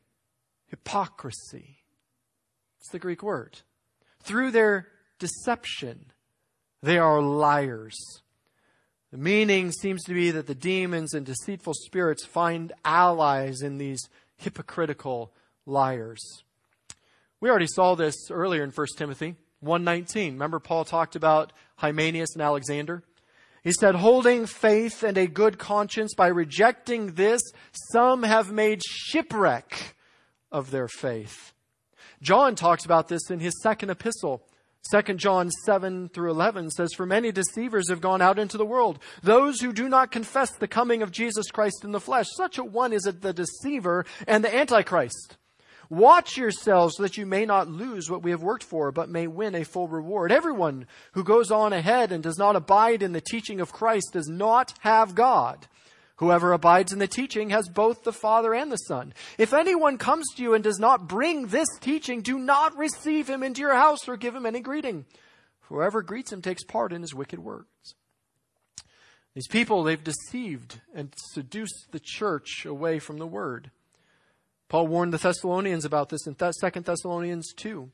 hypocrisy. 0.68 1.84
It's 2.80 2.90
the 2.92 3.00
Greek 3.00 3.24
word. 3.24 3.60
Through 4.22 4.52
their 4.52 4.88
deception, 5.20 6.06
they 6.82 6.98
are 6.98 7.22
liars. 7.22 7.96
The 9.12 9.18
meaning 9.18 9.72
seems 9.72 10.04
to 10.06 10.14
be 10.14 10.32
that 10.32 10.48
the 10.48 10.56
demons 10.56 11.14
and 11.14 11.26
deceitful 11.26 11.76
spirits 11.76 12.26
find 12.26 12.74
allies 12.84 13.62
in 13.62 13.78
these 13.78 14.02
hypocritical 14.38 15.32
liars. 15.66 16.44
We 17.40 17.50
already 17.50 17.68
saw 17.68 17.96
this 17.96 18.16
earlier 18.32 18.64
in 18.64 18.72
1 18.72 18.98
Timothy 18.98 19.36
1:19. 19.62 20.34
Remember 20.34 20.60
Paul 20.60 20.84
talked 20.84 21.16
about 21.16 21.54
Hymenaeus 21.78 22.34
and 22.34 22.42
Alexander? 22.42 23.04
He 23.64 23.72
said, 23.72 23.96
holding 23.96 24.46
faith 24.46 25.04
and 25.04 25.18
a 25.18 25.26
good 25.26 25.58
conscience 25.58 26.14
by 26.16 26.28
rejecting 26.28 27.14
this, 27.14 27.42
some 27.92 28.24
have 28.24 28.52
made 28.52 28.82
shipwreck 28.84 29.96
of 30.52 30.70
their 30.70 30.90
faith. 30.90 31.54
John 32.22 32.56
talks 32.56 32.84
about 32.84 33.08
this 33.08 33.30
in 33.30 33.40
his 33.40 33.62
second 33.62 33.90
epistle. 33.90 34.44
2 34.92 35.14
John 35.14 35.50
7 35.66 36.10
through 36.10 36.32
11 36.32 36.72
says, 36.72 36.94
For 36.94 37.06
many 37.06 37.32
deceivers 37.32 37.90
have 37.90 38.02
gone 38.02 38.22
out 38.22 38.38
into 38.38 38.58
the 38.58 38.66
world, 38.66 39.00
those 39.22 39.62
who 39.62 39.72
do 39.72 39.88
not 39.88 40.12
confess 40.12 40.52
the 40.52 40.68
coming 40.68 41.02
of 41.02 41.12
Jesus 41.12 41.50
Christ 41.50 41.86
in 41.86 41.94
the 41.94 42.02
flesh. 42.02 42.28
Such 42.36 42.58
a 42.58 42.66
one 42.66 42.92
is 42.92 43.04
the 43.04 43.34
deceiver 43.34 44.06
and 44.28 44.44
the 44.44 44.54
antichrist. 44.54 45.38
Watch 45.94 46.38
yourselves 46.38 46.96
so 46.98 47.04
that 47.04 47.18
you 47.18 47.28
may 47.28 47.46
not 47.46 47.68
lose 47.68 48.10
what 48.10 48.24
we 48.24 48.32
have 48.32 48.42
worked 48.42 48.64
for, 48.64 48.92
but 48.92 49.10
may 49.10 49.28
win 49.28 49.54
a 49.54 49.64
full 49.64 49.88
reward. 49.88 50.32
Everyone 50.32 50.88
who 51.12 51.24
goes 51.24 51.52
on 51.52 51.72
ahead 51.72 52.12
and 52.12 52.24
does 52.24 52.40
not 52.40 52.56
abide 52.56 53.04
in 53.04 53.12
the 53.12 53.22
teaching 53.22 53.62
of 53.62 53.72
Christ 53.72 54.10
does 54.14 54.28
not 54.28 54.74
have 54.80 55.14
God. 55.14 55.68
Whoever 56.16 56.52
abides 56.52 56.94
in 56.94 56.98
the 56.98 57.06
teaching 57.06 57.52
has 57.52 57.70
both 57.70 58.04
the 58.04 58.12
Father 58.12 58.56
and 58.56 58.72
the 58.72 58.78
Son. 58.78 59.14
If 59.38 59.54
anyone 59.54 60.00
comes 60.00 60.26
to 60.36 60.42
you 60.42 60.56
and 60.56 60.64
does 60.64 60.80
not 60.80 61.08
bring 61.08 61.46
this 61.48 61.70
teaching, 61.80 62.22
do 62.22 62.40
not 62.40 62.76
receive 62.76 63.30
him 63.30 63.44
into 63.44 63.62
your 63.62 63.76
house 63.76 64.10
or 64.10 64.18
give 64.18 64.34
him 64.36 64.48
any 64.48 64.62
greeting. 64.62 65.06
Whoever 65.70 66.02
greets 66.02 66.34
him 66.34 66.42
takes 66.42 66.64
part 66.64 66.92
in 66.92 67.04
his 67.04 67.14
wicked 67.14 67.38
works. 67.38 67.94
These 69.36 69.48
people, 69.48 69.84
they've 69.84 70.04
deceived 70.04 70.82
and 70.96 71.14
seduced 71.34 71.92
the 71.92 72.02
church 72.04 72.66
away 72.66 72.98
from 72.98 73.20
the 73.20 73.28
word. 73.28 73.70
Paul 74.74 74.88
warned 74.88 75.14
the 75.14 75.20
Thessalonians 75.20 75.86
about 75.86 76.10
this 76.10 76.26
in 76.26 76.34
2 76.34 76.52
Thessalonians 76.82 77.54
2. 77.54 77.92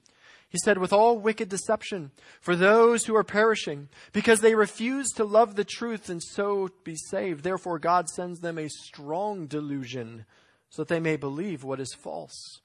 He 0.48 0.58
said, 0.64 0.78
with 0.78 0.94
all 0.94 1.20
wicked 1.20 1.50
deception 1.50 2.12
for 2.40 2.56
those 2.56 3.04
who 3.04 3.18
are 3.18 3.24
perishing, 3.26 3.90
because 4.14 4.40
they 4.40 4.56
refuse 4.56 5.10
to 5.10 5.26
love 5.26 5.56
the 5.56 5.66
truth 5.66 6.08
and 6.08 6.24
so 6.24 6.70
be 6.86 6.96
saved. 6.96 7.44
Therefore, 7.44 7.80
God 7.80 8.08
sends 8.08 8.40
them 8.40 8.58
a 8.58 8.70
strong 8.70 9.46
delusion 9.46 10.24
so 10.70 10.84
that 10.84 10.88
they 10.88 11.02
may 11.02 11.18
believe 11.18 11.66
what 11.66 11.82
is 11.82 11.94
false. 11.94 12.62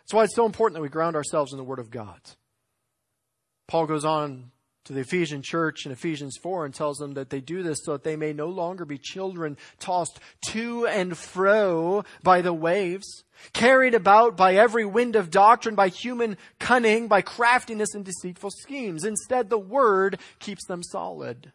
That's 0.00 0.12
why 0.12 0.24
it's 0.24 0.36
so 0.36 0.44
important 0.44 0.74
that 0.74 0.82
we 0.82 0.90
ground 0.90 1.16
ourselves 1.16 1.50
in 1.50 1.56
the 1.56 1.64
Word 1.64 1.78
of 1.78 1.90
God. 1.90 2.20
Paul 3.68 3.86
goes 3.86 4.04
on 4.04 4.50
to 4.84 4.92
the 4.92 5.00
Ephesian 5.00 5.42
church 5.42 5.84
in 5.84 5.92
Ephesians 5.92 6.36
4 6.42 6.64
and 6.64 6.74
tells 6.74 6.98
them 6.98 7.14
that 7.14 7.30
they 7.30 7.40
do 7.40 7.62
this 7.62 7.80
so 7.84 7.92
that 7.92 8.04
they 8.04 8.16
may 8.16 8.32
no 8.32 8.48
longer 8.48 8.84
be 8.84 8.98
children 8.98 9.56
tossed 9.78 10.20
to 10.48 10.86
and 10.86 11.16
fro 11.16 12.04
by 12.22 12.40
the 12.40 12.54
waves, 12.54 13.24
carried 13.52 13.94
about 13.94 14.36
by 14.36 14.54
every 14.54 14.84
wind 14.84 15.16
of 15.16 15.30
doctrine, 15.30 15.74
by 15.74 15.88
human 15.88 16.36
cunning, 16.58 17.08
by 17.08 17.20
craftiness 17.20 17.94
and 17.94 18.04
deceitful 18.04 18.50
schemes. 18.50 19.04
Instead, 19.04 19.50
the 19.50 19.58
word 19.58 20.18
keeps 20.38 20.64
them 20.66 20.82
solid. 20.82 21.52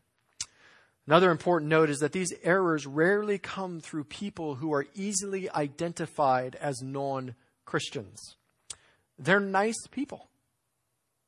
Another 1.07 1.29
important 1.29 1.69
note 1.69 1.89
is 1.89 1.99
that 1.99 2.13
these 2.13 2.33
errors 2.43 2.87
rarely 2.87 3.37
come 3.37 3.79
through 3.79 4.05
people 4.05 4.55
who 4.55 4.73
are 4.73 4.87
easily 4.95 5.49
identified 5.51 6.55
as 6.55 6.81
non 6.81 7.35
Christians. 7.63 8.37
They're 9.19 9.39
nice 9.39 9.87
people. 9.91 10.29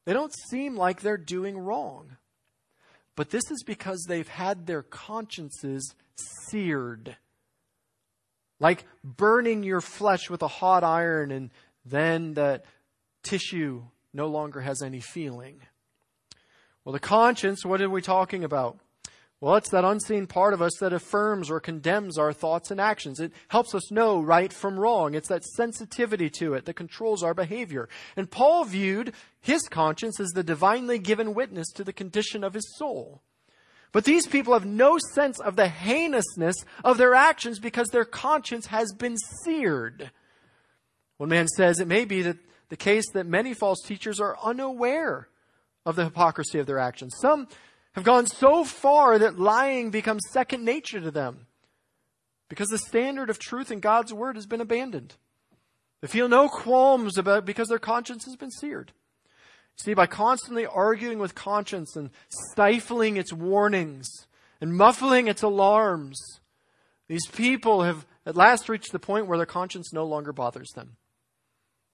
They 0.07 0.13
don't 0.13 0.33
seem 0.49 0.77
like 0.77 1.01
they're 1.01 1.17
doing 1.17 1.57
wrong. 1.57 2.15
But 3.17 3.29
this 3.29 3.51
is 3.51 3.61
because 3.65 4.05
they've 4.07 4.27
had 4.27 4.65
their 4.65 4.81
consciences 4.81 5.93
seared. 6.47 7.17
Like 8.57 8.85
burning 9.03 9.63
your 9.63 9.81
flesh 9.81 10.29
with 10.29 10.41
a 10.41 10.47
hot 10.47 10.85
iron, 10.85 11.29
and 11.29 11.49
then 11.85 12.35
that 12.35 12.63
tissue 13.21 13.83
no 14.13 14.27
longer 14.27 14.61
has 14.61 14.81
any 14.81 15.01
feeling. 15.01 15.59
Well, 16.85 16.93
the 16.93 16.99
conscience, 16.99 17.65
what 17.65 17.81
are 17.81 17.89
we 17.89 18.01
talking 18.01 18.45
about? 18.45 18.79
Well, 19.39 19.55
it's 19.55 19.69
that 19.69 19.85
unseen 19.85 20.25
part 20.25 20.55
of 20.55 20.63
us 20.63 20.75
that 20.79 20.93
affirms 20.93 21.51
or 21.51 21.59
condemns 21.59 22.17
our 22.17 22.33
thoughts 22.33 22.71
and 22.71 22.81
actions. 22.81 23.19
It 23.19 23.33
helps 23.49 23.75
us 23.75 23.91
know 23.91 24.19
right 24.19 24.51
from 24.51 24.79
wrong. 24.79 25.13
It's 25.13 25.29
that 25.29 25.45
sensitivity 25.45 26.29
to 26.39 26.55
it 26.55 26.65
that 26.65 26.73
controls 26.73 27.21
our 27.21 27.35
behavior. 27.35 27.87
And 28.15 28.31
Paul 28.31 28.65
viewed 28.65 29.13
his 29.39 29.67
conscience 29.69 30.19
as 30.19 30.29
the 30.29 30.43
divinely 30.43 30.97
given 30.97 31.35
witness 31.35 31.71
to 31.73 31.83
the 31.83 31.93
condition 31.93 32.43
of 32.43 32.55
his 32.55 32.75
soul. 32.77 33.21
But 33.91 34.05
these 34.05 34.25
people 34.25 34.53
have 34.53 34.65
no 34.65 34.97
sense 35.13 35.39
of 35.39 35.55
the 35.55 35.69
heinousness 35.69 36.55
of 36.83 36.97
their 36.97 37.13
actions 37.13 37.59
because 37.59 37.89
their 37.89 38.05
conscience 38.05 38.65
has 38.67 38.91
been 38.93 39.17
seared. 39.43 40.09
One 41.17 41.29
man 41.29 41.47
says 41.47 41.79
it 41.79 41.87
may 41.87 42.05
be 42.05 42.23
that 42.23 42.37
the 42.69 42.75
case 42.75 43.05
that 43.13 43.27
many 43.27 43.53
false 43.53 43.81
teachers 43.83 44.19
are 44.19 44.37
unaware 44.43 45.29
of 45.85 45.95
the 45.95 46.03
hypocrisy 46.03 46.59
of 46.59 46.65
their 46.65 46.79
actions. 46.79 47.15
Some 47.21 47.47
have 47.97 48.03
gone 48.03 48.27
so 48.27 48.63
far 48.63 49.17
that 49.17 49.39
lying 49.39 49.89
becomes 49.89 50.21
second 50.29 50.63
nature 50.63 51.01
to 51.01 51.09
them 51.09 51.47
because 52.47 52.69
the 52.69 52.77
standard 52.77 53.31
of 53.31 53.39
truth 53.39 53.71
in 53.71 53.79
God's 53.79 54.13
word 54.13 54.35
has 54.35 54.45
been 54.45 54.61
abandoned. 54.61 55.15
They 56.01 56.07
feel 56.07 56.29
no 56.29 56.47
qualms 56.47 57.17
about 57.17 57.43
because 57.43 57.69
their 57.69 57.79
conscience 57.79 58.25
has 58.25 58.35
been 58.35 58.51
seared. 58.51 58.91
See, 59.77 59.95
by 59.95 60.05
constantly 60.05 60.67
arguing 60.67 61.17
with 61.17 61.33
conscience 61.33 61.95
and 61.95 62.11
stifling 62.51 63.17
its 63.17 63.33
warnings 63.33 64.27
and 64.61 64.77
muffling 64.77 65.27
its 65.27 65.41
alarms, 65.41 66.21
these 67.07 67.25
people 67.25 67.81
have 67.81 68.05
at 68.27 68.35
last 68.35 68.69
reached 68.69 68.91
the 68.91 68.99
point 68.99 69.25
where 69.25 69.39
their 69.39 69.47
conscience 69.47 69.91
no 69.91 70.05
longer 70.05 70.31
bothers 70.31 70.69
them. 70.75 70.97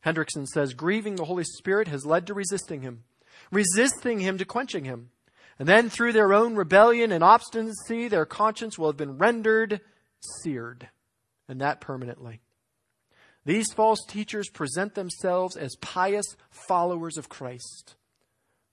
Hendriksen 0.06 0.48
says, 0.48 0.74
grieving 0.74 1.16
the 1.16 1.24
Holy 1.24 1.46
Spirit 1.46 1.88
has 1.88 2.06
led 2.06 2.28
to 2.28 2.34
resisting 2.34 2.82
him, 2.82 3.06
resisting 3.52 4.20
him 4.20 4.38
to 4.38 4.44
quenching 4.44 4.84
him. 4.84 5.12
And 5.60 5.68
then 5.68 5.90
through 5.90 6.14
their 6.14 6.34
own 6.34 6.56
rebellion 6.56 7.12
and 7.12 7.24
obstinacy, 7.24 8.08
their 8.08 8.26
conscience 8.26 8.78
will 8.78 8.88
have 8.88 8.98
been 8.98 9.18
rendered 9.18 9.82
seared, 10.42 10.90
and 11.48 11.62
that 11.62 11.82
permanently. 11.82 12.42
These 13.46 13.74
false 13.74 14.00
teachers 14.08 14.50
present 14.50 14.96
themselves 14.96 15.58
as 15.58 15.76
pious 15.82 16.26
followers 16.50 17.18
of 17.18 17.30
Christ, 17.30 17.96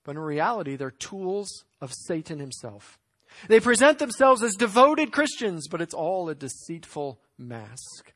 but 0.05 0.13
in 0.13 0.19
reality, 0.19 0.77
they're 0.77 0.91
tools 0.91 1.65
of 1.81 1.93
Satan 1.93 2.39
himself. 2.39 2.99
They 3.49 3.61
present 3.61 3.99
themselves 3.99 4.43
as 4.43 4.55
devoted 4.55 5.13
Christians, 5.13 5.69
but 5.69 5.81
it's 5.81 5.95
all 5.95 6.29
a 6.29 6.35
deceitful 6.35 7.21
mask. 7.39 8.13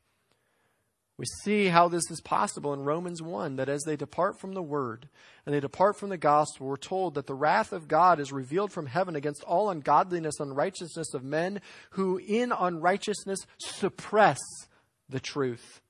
We 1.17 1.25
see 1.43 1.67
how 1.67 1.87
this 1.87 2.11
is 2.11 2.19
possible 2.19 2.73
in 2.73 2.81
Romans 2.81 3.21
1 3.21 3.55
that 3.55 3.69
as 3.69 3.83
they 3.83 3.95
depart 3.95 4.37
from 4.37 4.53
the 4.53 4.61
word 4.61 5.07
and 5.45 5.55
they 5.55 5.61
depart 5.61 5.97
from 5.97 6.09
the 6.09 6.17
gospel, 6.17 6.67
we're 6.67 6.75
told 6.75 7.15
that 7.15 7.25
the 7.25 7.33
wrath 7.33 7.71
of 7.71 7.87
God 7.87 8.19
is 8.19 8.33
revealed 8.33 8.73
from 8.73 8.87
heaven 8.87 9.15
against 9.15 9.43
all 9.43 9.69
ungodliness, 9.69 10.39
and 10.39 10.51
unrighteousness 10.51 11.13
of 11.13 11.23
men 11.23 11.61
who 11.91 12.17
in 12.17 12.51
unrighteousness 12.51 13.39
suppress 13.59 14.39
the 15.07 15.21
truth. 15.21 15.81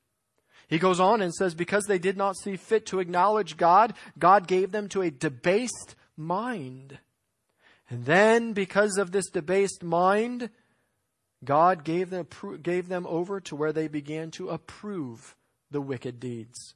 He 0.67 0.77
goes 0.77 1.00
on 1.00 1.22
and 1.22 1.34
says, 1.34 1.55
Because 1.55 1.86
they 1.86 2.00
did 2.00 2.17
not 2.17 2.38
see 2.38 2.55
fit 2.55 2.86
to 2.88 3.00
acknowledge 3.00 3.58
God, 3.58 3.94
God 4.20 4.48
gave 4.48 4.72
them 4.72 4.89
to 4.89 5.01
a 5.01 5.12
debased 5.12 5.96
mind. 6.18 7.00
And 7.90 8.05
then, 8.05 8.53
because 8.53 8.98
of 8.98 9.11
this 9.11 9.29
debased 9.29 9.83
mind, 9.83 10.50
God 11.43 11.83
gave 11.83 12.09
them, 12.09 12.27
gave 12.61 12.87
them 12.87 13.05
over 13.07 13.39
to 13.41 13.55
where 13.55 13.74
they 13.74 13.87
began 13.87 14.31
to 14.31 14.50
approve 14.50 15.35
the 15.69 15.81
wicked 15.81 16.19
deeds. 16.19 16.75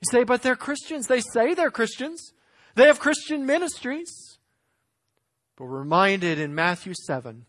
You 0.00 0.08
say, 0.10 0.24
but 0.24 0.42
they're 0.42 0.56
Christians. 0.56 1.06
They 1.06 1.20
say 1.20 1.54
they're 1.54 1.70
Christians. 1.70 2.32
They 2.74 2.86
have 2.86 2.98
Christian 2.98 3.46
ministries. 3.46 4.38
But 5.56 5.64
we're 5.64 5.78
reminded 5.78 6.38
in 6.38 6.54
Matthew 6.54 6.92
7 7.06 7.46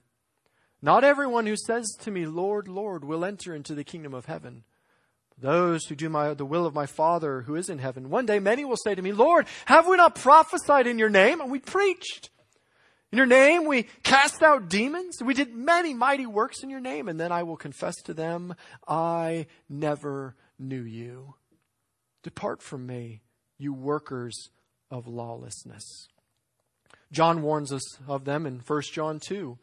not 0.82 1.04
everyone 1.04 1.47
who 1.47 1.56
says 1.58 1.88
to 2.02 2.12
me, 2.12 2.26
Lord, 2.26 2.67
Lord, 2.67 3.04
will 3.04 3.26
enter 3.26 3.56
into 3.56 3.73
the 3.73 3.84
kingdom 3.84 4.13
of 4.13 4.26
heaven. 4.26 4.63
Those 5.39 5.86
who 5.86 5.95
do 5.95 6.10
my, 6.10 6.34
the 6.34 6.45
will 6.45 6.65
of 6.65 6.73
my 6.73 6.86
Father 6.86 7.41
who 7.41 7.56
is 7.56 7.69
in 7.69 7.80
heaven. 7.80 8.10
One 8.10 8.26
day 8.26 8.39
many 8.39 8.65
will 8.65 8.78
say 8.78 8.95
to 8.95 9.02
me, 9.02 9.12
Lord, 9.12 9.47
have 9.65 9.88
we 9.88 9.97
not 9.97 10.15
prophesied 10.15 10.88
in 10.88 11.00
your 11.00 11.10
name? 11.10 11.41
And 11.41 11.52
we 11.52 11.60
preached. 11.60 12.30
In 13.12 13.17
your 13.17 13.28
name 13.28 13.65
we 13.65 13.84
cast 14.04 14.43
out 14.43 14.70
demons. 14.70 15.22
We 15.24 15.34
did 15.34 15.54
many 15.54 15.93
mighty 15.93 16.26
works 16.26 16.62
in 16.63 16.70
your 16.70 16.82
name. 16.82 17.08
And 17.08 17.20
then 17.20 17.32
I 17.32 17.43
will 17.43 17.56
confess 17.56 17.96
to 18.04 18.13
them, 18.13 18.56
I 18.88 19.48
never 19.70 20.36
knew 20.60 20.82
you. 20.82 21.36
Depart 22.24 22.62
from 22.62 22.86
me, 22.86 23.22
you 23.58 23.74
workers 23.74 24.50
of 24.91 25.08
lawlessness. 25.08 26.08
John 27.12 27.41
warns 27.41 27.72
us 27.72 27.98
of 28.08 28.26
them 28.26 28.46
in 28.46 28.60
1 28.60 28.82
John 28.93 29.20
2. 29.20 29.58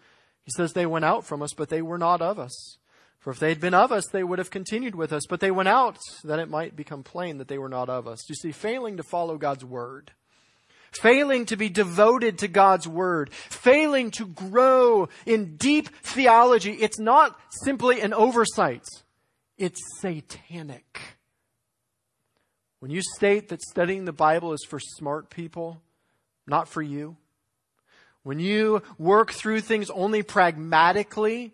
He 0.44 0.50
says, 0.50 0.72
They 0.72 0.86
went 0.86 1.04
out 1.04 1.26
from 1.26 1.42
us, 1.42 1.52
but 1.54 1.68
they 1.68 1.82
were 1.82 1.98
not 1.98 2.22
of 2.22 2.38
us. 2.38 2.78
For 3.18 3.30
if 3.30 3.38
they 3.38 3.50
had 3.50 3.60
been 3.60 3.74
of 3.74 3.92
us, 3.92 4.04
they 4.12 4.24
would 4.24 4.38
have 4.38 4.50
continued 4.50 4.94
with 4.94 5.12
us. 5.12 5.24
But 5.28 5.40
they 5.40 5.50
went 5.50 5.68
out 5.68 5.98
that 6.24 6.38
it 6.38 6.48
might 6.48 6.76
become 6.76 7.02
plain 7.02 7.38
that 7.38 7.48
they 7.48 7.58
were 7.58 7.68
not 7.68 7.88
of 7.88 8.06
us. 8.06 8.28
You 8.28 8.34
see, 8.34 8.52
failing 8.52 8.96
to 8.96 9.02
follow 9.02 9.36
God's 9.36 9.64
word 9.64 10.12
failing 11.00 11.46
to 11.46 11.56
be 11.56 11.68
devoted 11.68 12.38
to 12.38 12.48
God's 12.48 12.88
Word, 12.88 13.32
failing 13.32 14.10
to 14.12 14.26
grow 14.26 15.08
in 15.26 15.56
deep 15.56 15.88
theology, 16.02 16.72
it's 16.72 16.98
not 16.98 17.38
simply 17.64 18.00
an 18.00 18.12
oversight. 18.12 18.84
It's 19.56 19.80
satanic. 20.00 21.00
When 22.80 22.90
you 22.90 23.00
state 23.16 23.48
that 23.48 23.62
studying 23.62 24.04
the 24.04 24.12
Bible 24.12 24.52
is 24.52 24.64
for 24.68 24.78
smart 24.78 25.30
people, 25.30 25.80
not 26.46 26.68
for 26.68 26.82
you, 26.82 27.16
when 28.22 28.38
you 28.38 28.82
work 28.98 29.32
through 29.32 29.60
things 29.60 29.90
only 29.90 30.22
pragmatically 30.22 31.52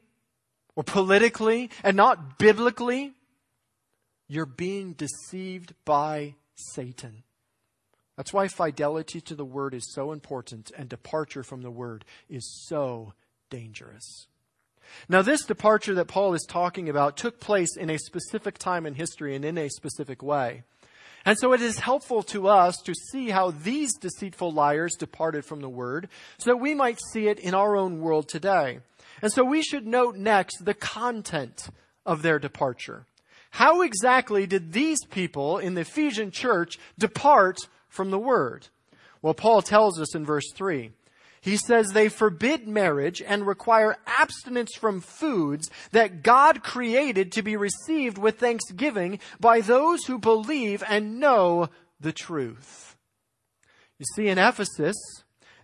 or 0.76 0.85
politically 0.85 1.70
and 1.83 1.96
not 1.96 2.38
biblically, 2.38 3.12
you're 4.29 4.46
being 4.46 4.94
deceived 4.94 5.74
by 5.85 6.37
Satan. 6.55 7.24
That's 8.20 8.35
why 8.35 8.48
fidelity 8.48 9.22
to 9.22 9.35
the 9.35 9.46
word 9.46 9.72
is 9.72 9.94
so 9.94 10.12
important 10.12 10.70
and 10.76 10.90
departure 10.90 11.42
from 11.42 11.62
the 11.62 11.70
word 11.70 12.04
is 12.28 12.66
so 12.68 13.14
dangerous. 13.48 14.26
Now, 15.09 15.22
this 15.22 15.46
departure 15.46 15.94
that 15.94 16.09
Paul 16.09 16.35
is 16.35 16.44
talking 16.46 16.90
about 16.90 17.16
took 17.16 17.40
place 17.40 17.78
in 17.78 17.88
a 17.88 17.96
specific 17.96 18.59
time 18.59 18.85
in 18.85 18.92
history 18.92 19.35
and 19.35 19.42
in 19.42 19.56
a 19.56 19.70
specific 19.70 20.22
way. 20.22 20.64
And 21.24 21.38
so 21.38 21.54
it 21.54 21.62
is 21.62 21.78
helpful 21.78 22.22
to 22.24 22.46
us 22.46 22.76
to 22.85 22.92
see 23.11 23.30
how 23.30 23.52
these 23.52 23.94
deceitful 23.96 24.52
liars 24.52 24.96
departed 24.98 25.46
from 25.46 25.62
the 25.62 25.70
word 25.70 26.06
so 26.37 26.50
that 26.50 26.59
we 26.59 26.74
might 26.74 27.00
see 27.14 27.26
it 27.26 27.38
in 27.38 27.54
our 27.54 27.74
own 27.74 28.02
world 28.02 28.28
today. 28.28 28.80
And 29.22 29.33
so 29.33 29.44
we 29.44 29.62
should 29.62 29.87
note 29.87 30.16
next 30.16 30.66
the 30.66 30.74
content 30.74 31.70
of 32.04 32.20
their 32.20 32.38
departure. 32.38 33.06
How 33.52 33.80
exactly 33.80 34.46
did 34.46 34.74
these 34.74 35.02
people 35.06 35.56
in 35.56 35.72
the 35.72 35.80
Ephesian 35.80 36.30
church 36.30 36.78
depart 36.98 37.56
from 37.90 38.11
the 38.11 38.18
word? 38.18 38.68
Well, 39.20 39.35
Paul 39.35 39.61
tells 39.61 40.00
us 40.00 40.14
in 40.14 40.24
verse 40.24 40.50
3. 40.55 40.92
He 41.42 41.57
says 41.57 41.88
they 41.88 42.09
forbid 42.09 42.68
marriage 42.68 43.22
and 43.22 43.46
require 43.46 43.96
abstinence 44.07 44.74
from 44.74 45.00
foods 45.00 45.70
that 45.92 46.22
God 46.22 46.62
created 46.62 47.33
to 47.33 47.42
be 47.42 47.57
received 47.57 48.18
with 48.18 48.38
thanksgiving 48.38 49.18
by 49.38 49.61
those 49.61 50.05
who 50.05 50.18
believe 50.18 50.83
and 50.87 51.18
know 51.18 51.68
the 51.98 52.12
truth. 52.12 52.96
You 53.98 54.07
see, 54.14 54.29
in 54.29 54.38
Ephesus, 54.38 54.96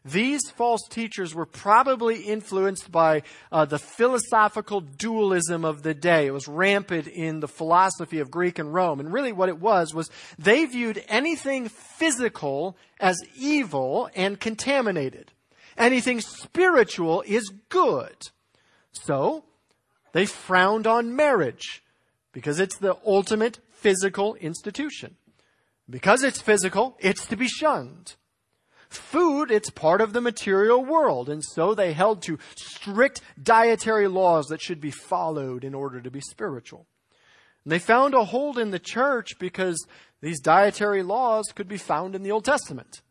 these 0.06 0.50
false 0.50 0.82
teachers 0.88 1.34
were 1.34 1.46
probably 1.46 2.22
influenced 2.22 2.92
by 2.92 3.22
uh, 3.50 3.64
the 3.64 3.78
philosophical 3.78 4.80
dualism 4.80 5.64
of 5.64 5.82
the 5.82 5.94
day. 5.94 6.26
It 6.26 6.32
was 6.32 6.46
rampant 6.46 7.08
in 7.08 7.40
the 7.40 7.48
philosophy 7.48 8.20
of 8.20 8.30
Greek 8.30 8.58
and 8.58 8.72
Rome. 8.72 9.00
And 9.00 9.12
really 9.12 9.32
what 9.32 9.48
it 9.48 9.58
was 9.58 9.94
was 9.94 10.10
they 10.38 10.64
viewed 10.64 11.04
anything 11.08 11.68
physical 11.68 12.76
as 13.00 13.16
evil 13.36 14.08
and 14.14 14.38
contaminated. 14.38 15.32
anything 15.76 16.20
spiritual 16.20 17.22
is 17.26 17.52
good. 17.68 18.16
So, 18.92 19.44
they 20.12 20.24
frowned 20.24 20.86
on 20.86 21.14
marriage 21.14 21.82
because 22.32 22.60
it's 22.60 22.78
the 22.78 22.96
ultimate 23.04 23.58
physical 23.70 24.34
institution. 24.36 25.16
Because 25.88 26.22
it's 26.22 26.40
physical, 26.40 26.96
it's 27.00 27.26
to 27.26 27.36
be 27.36 27.46
shunned. 27.46 28.14
Food, 28.88 29.51
it's 29.51 29.70
part 29.70 30.01
of 30.01 30.12
the 30.12 30.20
material 30.20 30.85
world, 30.85 31.29
and 31.29 31.42
so 31.44 31.75
they 31.75 31.92
held 31.92 32.22
to 32.22 32.38
strict 32.57 33.20
dietary 33.42 34.09
laws 34.09 34.46
that 34.46 34.62
should 34.62 34.81
be 34.81 34.90
followed 34.90 35.64
in 35.64 35.75
order 35.75 36.01
to 36.01 36.11
be 36.11 36.20
spiritual. 36.20 36.87
And 37.64 37.72
they 37.72 37.79
found 37.79 38.14
a 38.14 38.25
hold 38.25 38.59
in 38.59 38.70
the 38.70 38.79
church 38.79 39.38
because 39.38 39.85
these 40.20 40.40
dietary 40.40 41.03
laws 41.03 41.46
could 41.55 41.68
be 41.68 41.79
found 41.79 42.14
in 42.14 42.22
the 42.22 42.31
Old 42.31 42.44
Testament. 42.44 43.03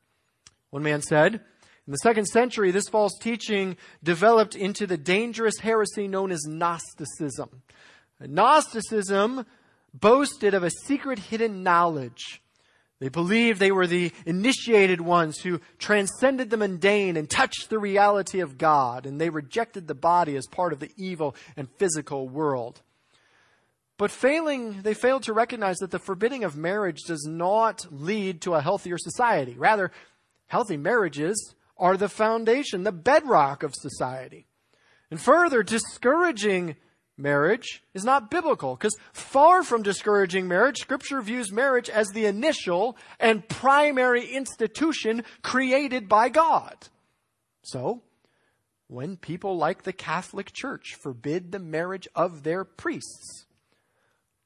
One 0.70 0.84
man 0.84 1.02
said, 1.02 1.42
in 1.88 1.92
the 1.92 1.98
second 1.98 2.26
century, 2.26 2.72
this 2.72 2.90
false 2.90 3.18
teaching 3.20 3.78
developed 4.02 4.56
into 4.56 4.88
the 4.88 4.98
dangerous 4.98 5.60
heresy 5.60 6.08
known 6.08 6.32
as 6.32 6.46
Gnosticism. 6.48 7.62
Gnosticism 8.20 9.46
boasted 9.94 10.54
of 10.54 10.64
a 10.64 10.72
secret 10.72 11.20
hidden 11.20 11.62
knowledge. 11.62 12.42
They 13.00 13.10
believed 13.10 13.60
they 13.60 13.74
were 13.74 13.88
the 13.88 14.14
initiated 14.26 15.02
ones 15.02 15.40
who 15.40 15.60
transcended 15.78 16.50
the 16.50 16.58
mundane 16.58 17.18
and 17.18 17.30
touched 17.30 17.70
the 17.70 17.80
reality 17.80 18.40
of 18.40 18.58
God, 18.58 19.06
and 19.06 19.20
they 19.20 19.30
rejected 19.30 19.88
the 19.88 19.96
body 19.96 20.38
as 20.38 20.48
part 20.48 20.72
of 20.72 20.80
the 20.80 20.92
evil 20.96 21.36
and 21.58 21.70
physical 21.72 22.30
world. 22.30 22.82
But 23.98 24.12
failing, 24.12 24.82
they 24.82 24.94
failed 24.94 25.24
to 25.24 25.34
recognize 25.34 25.78
that 25.78 25.92
the 25.92 26.00
forbidding 26.00 26.44
of 26.44 26.58
marriage 26.58 27.02
does 27.06 27.26
not 27.26 27.86
lead 27.92 28.42
to 28.42 28.54
a 28.54 28.62
healthier 28.62 28.98
society. 28.98 29.56
Rather, 29.58 29.92
healthy 30.48 30.78
marriages 30.78 31.56
are 31.78 31.98
the 31.98 32.10
foundation, 32.10 32.84
the 32.84 32.92
bedrock 32.92 33.64
of 33.64 33.74
society. 33.76 34.48
And 35.12 35.20
further, 35.20 35.64
discouraging 35.64 36.76
marriage 37.18 37.84
is 37.94 38.04
not 38.04 38.30
biblical 38.30 38.76
because 38.76 38.96
far 39.14 39.64
from 39.64 39.84
discouraging 39.84 40.48
marriage, 40.48 40.78
scripture 40.78 41.22
views 41.22 41.52
marriage 41.52 41.90
as 41.90 42.08
the 42.10 42.26
initial 42.26 42.98
and 43.20 43.48
primary 43.48 44.26
institution 44.26 45.24
created 45.42 46.10
by 46.10 46.30
God. 46.30 46.76
So, 47.64 48.02
when 48.88 49.18
people 49.18 49.58
like 49.58 49.84
the 49.84 49.94
Catholic 49.94 50.54
Church 50.54 50.96
forbid 51.02 51.52
the 51.52 51.60
marriage 51.60 52.08
of 52.16 52.44
their 52.44 52.64
priests, 52.64 53.46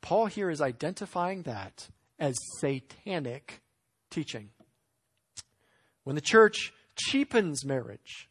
Paul 0.01 0.27
here 0.27 0.49
is 0.49 0.61
identifying 0.61 1.43
that 1.43 1.89
as 2.19 2.37
satanic 2.59 3.61
teaching. 4.09 4.49
When 6.03 6.15
the 6.15 6.21
church 6.21 6.73
cheapens 6.95 7.65
marriage 7.65 8.29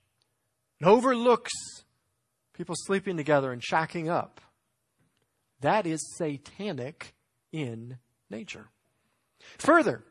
and 0.81 0.88
overlooks 0.88 1.53
people 2.59 2.75
sleeping 2.77 3.16
together 3.16 3.53
and 3.53 3.62
shacking 3.62 4.11
up. 4.11 4.40
That 5.61 5.87
is 5.87 6.01
satanic 6.16 7.14
in 7.53 7.99
nature. 8.29 8.66
Further, 9.59 10.03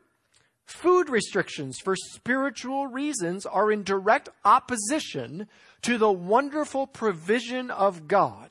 food 0.66 1.10
restrictions 1.10 1.78
for 1.78 1.94
spiritual 1.94 2.86
reasons 2.86 3.44
are 3.44 3.70
in 3.70 3.82
direct 3.82 4.30
opposition 4.44 5.46
to 5.82 5.98
the 5.98 6.10
wonderful 6.10 6.86
provision 6.86 7.70
of 7.70 8.08
God. 8.08 8.50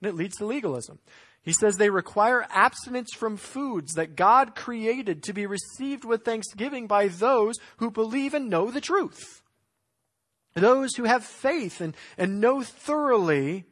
And 0.00 0.08
it 0.08 0.14
leads 0.14 0.36
to 0.36 0.46
legalism. 0.46 1.00
He 1.42 1.52
says 1.52 1.76
they 1.76 1.90
require 1.90 2.46
abstinence 2.50 3.10
from 3.14 3.36
foods 3.36 3.94
that 3.94 4.16
God 4.16 4.54
created 4.54 5.24
to 5.24 5.32
be 5.32 5.46
received 5.46 6.04
with 6.04 6.24
thanksgiving 6.24 6.86
by 6.86 7.08
those 7.08 7.56
who 7.78 7.90
believe 7.90 8.34
and 8.34 8.48
know 8.48 8.70
the 8.70 8.80
truth. 8.80 9.42
Those 10.56 10.96
who 10.96 11.04
have 11.04 11.24
faith 11.24 11.80
and, 11.82 11.94
and 12.16 12.40
know 12.40 12.62
thoroughly 12.62 13.64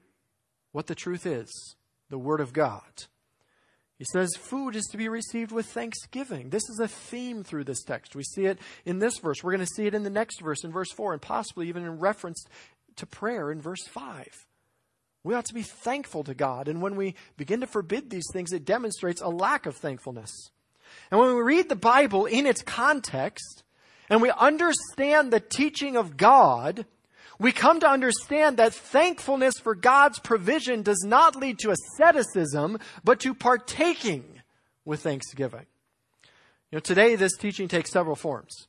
what 0.72 0.86
the 0.86 0.94
truth 0.94 1.24
is, 1.24 1.76
the 2.10 2.18
Word 2.18 2.40
of 2.40 2.52
God. 2.52 3.04
He 3.98 4.04
says 4.12 4.36
food 4.36 4.76
is 4.76 4.84
to 4.90 4.98
be 4.98 5.08
received 5.08 5.50
with 5.50 5.66
thanksgiving. 5.66 6.50
This 6.50 6.68
is 6.68 6.78
a 6.80 6.88
theme 6.88 7.42
through 7.42 7.64
this 7.64 7.82
text. 7.82 8.14
We 8.14 8.22
see 8.22 8.44
it 8.44 8.58
in 8.84 8.98
this 8.98 9.18
verse. 9.18 9.42
We're 9.42 9.52
going 9.52 9.66
to 9.66 9.74
see 9.74 9.86
it 9.86 9.94
in 9.94 10.02
the 10.02 10.10
next 10.10 10.40
verse, 10.42 10.62
in 10.62 10.72
verse 10.72 10.92
4, 10.92 11.14
and 11.14 11.22
possibly 11.22 11.68
even 11.68 11.84
in 11.84 11.98
reference 11.98 12.44
to 12.96 13.06
prayer 13.06 13.50
in 13.50 13.62
verse 13.62 13.86
5. 13.86 14.46
We 15.22 15.34
ought 15.34 15.46
to 15.46 15.54
be 15.54 15.62
thankful 15.62 16.22
to 16.24 16.34
God. 16.34 16.68
And 16.68 16.82
when 16.82 16.96
we 16.96 17.14
begin 17.38 17.60
to 17.60 17.66
forbid 17.66 18.10
these 18.10 18.28
things, 18.30 18.52
it 18.52 18.66
demonstrates 18.66 19.22
a 19.22 19.28
lack 19.28 19.64
of 19.64 19.76
thankfulness. 19.76 20.50
And 21.10 21.18
when 21.18 21.34
we 21.34 21.40
read 21.40 21.68
the 21.68 21.76
Bible 21.76 22.26
in 22.26 22.46
its 22.46 22.62
context, 22.62 23.63
and 24.08 24.20
we 24.20 24.30
understand 24.30 25.32
the 25.32 25.40
teaching 25.40 25.96
of 25.96 26.16
God, 26.16 26.86
we 27.38 27.52
come 27.52 27.80
to 27.80 27.88
understand 27.88 28.56
that 28.58 28.74
thankfulness 28.74 29.58
for 29.58 29.74
God's 29.74 30.18
provision 30.18 30.82
does 30.82 31.02
not 31.04 31.36
lead 31.36 31.58
to 31.60 31.72
asceticism, 31.72 32.78
but 33.02 33.20
to 33.20 33.34
partaking 33.34 34.24
with 34.84 35.02
thanksgiving. 35.02 35.66
You 36.70 36.76
know, 36.76 36.80
today 36.80 37.16
this 37.16 37.36
teaching 37.36 37.68
takes 37.68 37.90
several 37.90 38.16
forms. 38.16 38.68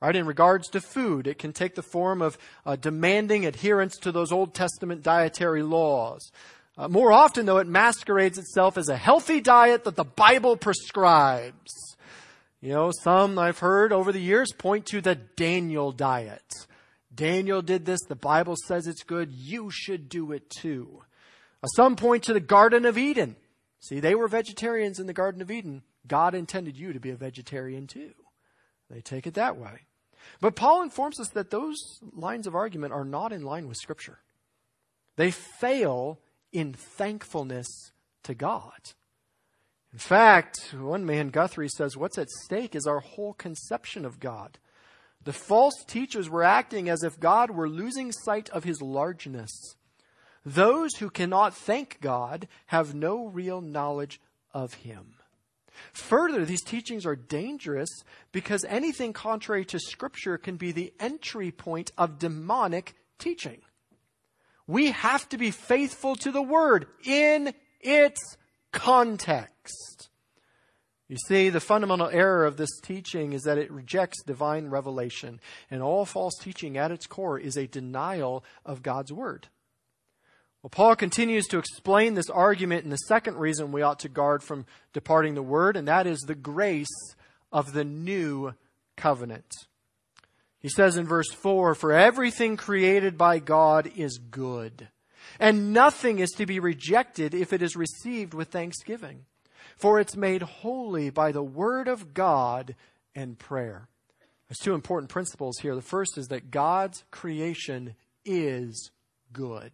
Right? 0.00 0.16
In 0.16 0.26
regards 0.26 0.68
to 0.70 0.80
food, 0.80 1.28
it 1.28 1.38
can 1.38 1.52
take 1.52 1.76
the 1.76 1.82
form 1.82 2.22
of 2.22 2.36
uh, 2.66 2.74
demanding 2.74 3.46
adherence 3.46 3.96
to 3.98 4.10
those 4.10 4.32
Old 4.32 4.52
Testament 4.52 5.04
dietary 5.04 5.62
laws. 5.62 6.32
Uh, 6.76 6.88
more 6.88 7.12
often, 7.12 7.46
though, 7.46 7.58
it 7.58 7.68
masquerades 7.68 8.36
itself 8.36 8.76
as 8.76 8.88
a 8.88 8.96
healthy 8.96 9.40
diet 9.40 9.84
that 9.84 9.94
the 9.94 10.04
Bible 10.04 10.56
prescribes. 10.56 11.96
You 12.62 12.70
know, 12.70 12.92
some 12.92 13.40
I've 13.40 13.58
heard 13.58 13.92
over 13.92 14.12
the 14.12 14.20
years 14.20 14.52
point 14.56 14.86
to 14.86 15.00
the 15.00 15.16
Daniel 15.16 15.90
diet. 15.90 16.68
Daniel 17.12 17.60
did 17.60 17.84
this. 17.84 18.00
The 18.02 18.14
Bible 18.14 18.54
says 18.66 18.86
it's 18.86 19.02
good. 19.02 19.32
You 19.32 19.68
should 19.72 20.08
do 20.08 20.30
it 20.30 20.48
too. 20.48 21.02
Uh, 21.60 21.66
some 21.66 21.96
point 21.96 22.22
to 22.24 22.32
the 22.32 22.38
Garden 22.38 22.86
of 22.86 22.96
Eden. 22.96 23.34
See, 23.80 23.98
they 23.98 24.14
were 24.14 24.28
vegetarians 24.28 25.00
in 25.00 25.08
the 25.08 25.12
Garden 25.12 25.42
of 25.42 25.50
Eden. 25.50 25.82
God 26.06 26.36
intended 26.36 26.76
you 26.76 26.92
to 26.92 27.00
be 27.00 27.10
a 27.10 27.16
vegetarian 27.16 27.88
too. 27.88 28.12
They 28.88 29.00
take 29.00 29.26
it 29.26 29.34
that 29.34 29.56
way. 29.56 29.80
But 30.40 30.54
Paul 30.54 30.84
informs 30.84 31.18
us 31.18 31.30
that 31.30 31.50
those 31.50 31.98
lines 32.12 32.46
of 32.46 32.54
argument 32.54 32.92
are 32.92 33.04
not 33.04 33.32
in 33.32 33.42
line 33.42 33.66
with 33.66 33.76
Scripture. 33.76 34.20
They 35.16 35.32
fail 35.32 36.20
in 36.52 36.74
thankfulness 36.74 37.90
to 38.22 38.34
God. 38.34 38.92
In 39.92 39.98
fact, 39.98 40.74
one 40.78 41.04
man, 41.04 41.28
Guthrie, 41.28 41.68
says 41.68 41.96
what's 41.96 42.18
at 42.18 42.30
stake 42.30 42.74
is 42.74 42.86
our 42.86 43.00
whole 43.00 43.34
conception 43.34 44.04
of 44.04 44.20
God. 44.20 44.58
The 45.24 45.32
false 45.32 45.84
teachers 45.86 46.30
were 46.30 46.42
acting 46.42 46.88
as 46.88 47.02
if 47.02 47.20
God 47.20 47.50
were 47.50 47.68
losing 47.68 48.10
sight 48.10 48.48
of 48.50 48.64
his 48.64 48.80
largeness. 48.80 49.76
Those 50.44 50.96
who 50.96 51.10
cannot 51.10 51.54
thank 51.54 52.00
God 52.00 52.48
have 52.66 52.94
no 52.94 53.26
real 53.26 53.60
knowledge 53.60 54.20
of 54.52 54.74
him. 54.74 55.14
Further, 55.92 56.44
these 56.44 56.62
teachings 56.62 57.06
are 57.06 57.16
dangerous 57.16 57.88
because 58.32 58.64
anything 58.64 59.12
contrary 59.12 59.64
to 59.66 59.78
Scripture 59.78 60.38
can 60.38 60.56
be 60.56 60.72
the 60.72 60.92
entry 60.98 61.50
point 61.50 61.92
of 61.96 62.18
demonic 62.18 62.94
teaching. 63.18 63.60
We 64.66 64.90
have 64.90 65.28
to 65.30 65.38
be 65.38 65.50
faithful 65.50 66.16
to 66.16 66.32
the 66.32 66.42
Word 66.42 66.86
in 67.04 67.54
its 67.80 68.36
context. 68.72 70.08
You 71.08 71.16
see, 71.28 71.50
the 71.50 71.60
fundamental 71.60 72.08
error 72.08 72.46
of 72.46 72.56
this 72.56 72.80
teaching 72.80 73.34
is 73.34 73.42
that 73.42 73.58
it 73.58 73.70
rejects 73.70 74.22
divine 74.22 74.68
revelation, 74.68 75.40
and 75.70 75.82
all 75.82 76.06
false 76.06 76.34
teaching 76.40 76.78
at 76.78 76.90
its 76.90 77.06
core 77.06 77.38
is 77.38 77.56
a 77.56 77.66
denial 77.66 78.44
of 78.64 78.82
God's 78.82 79.12
Word. 79.12 79.48
Well, 80.62 80.70
Paul 80.70 80.96
continues 80.96 81.46
to 81.48 81.58
explain 81.58 82.14
this 82.14 82.30
argument 82.30 82.84
in 82.84 82.90
the 82.90 82.96
second 82.96 83.36
reason 83.36 83.72
we 83.72 83.82
ought 83.82 83.98
to 84.00 84.08
guard 84.08 84.42
from 84.42 84.64
departing 84.92 85.34
the 85.34 85.42
Word, 85.42 85.76
and 85.76 85.86
that 85.86 86.06
is 86.06 86.20
the 86.20 86.34
grace 86.34 87.14
of 87.52 87.74
the 87.74 87.84
new 87.84 88.54
covenant. 88.96 89.52
He 90.60 90.68
says 90.68 90.96
in 90.96 91.06
verse 91.06 91.30
4 91.30 91.74
For 91.74 91.92
everything 91.92 92.56
created 92.56 93.18
by 93.18 93.38
God 93.40 93.90
is 93.96 94.18
good 94.18 94.88
and 95.38 95.72
nothing 95.72 96.18
is 96.18 96.30
to 96.32 96.46
be 96.46 96.60
rejected 96.60 97.34
if 97.34 97.52
it 97.52 97.62
is 97.62 97.76
received 97.76 98.34
with 98.34 98.48
thanksgiving, 98.48 99.24
for 99.76 100.00
it's 100.00 100.16
made 100.16 100.42
holy 100.42 101.10
by 101.10 101.32
the 101.32 101.42
word 101.42 101.88
of 101.88 102.14
God 102.14 102.74
and 103.14 103.38
prayer. 103.38 103.88
There's 104.48 104.58
two 104.58 104.74
important 104.74 105.10
principles 105.10 105.58
here. 105.58 105.74
The 105.74 105.82
first 105.82 106.18
is 106.18 106.28
that 106.28 106.50
God's 106.50 107.04
creation 107.10 107.94
is 108.24 108.90
good. 109.32 109.72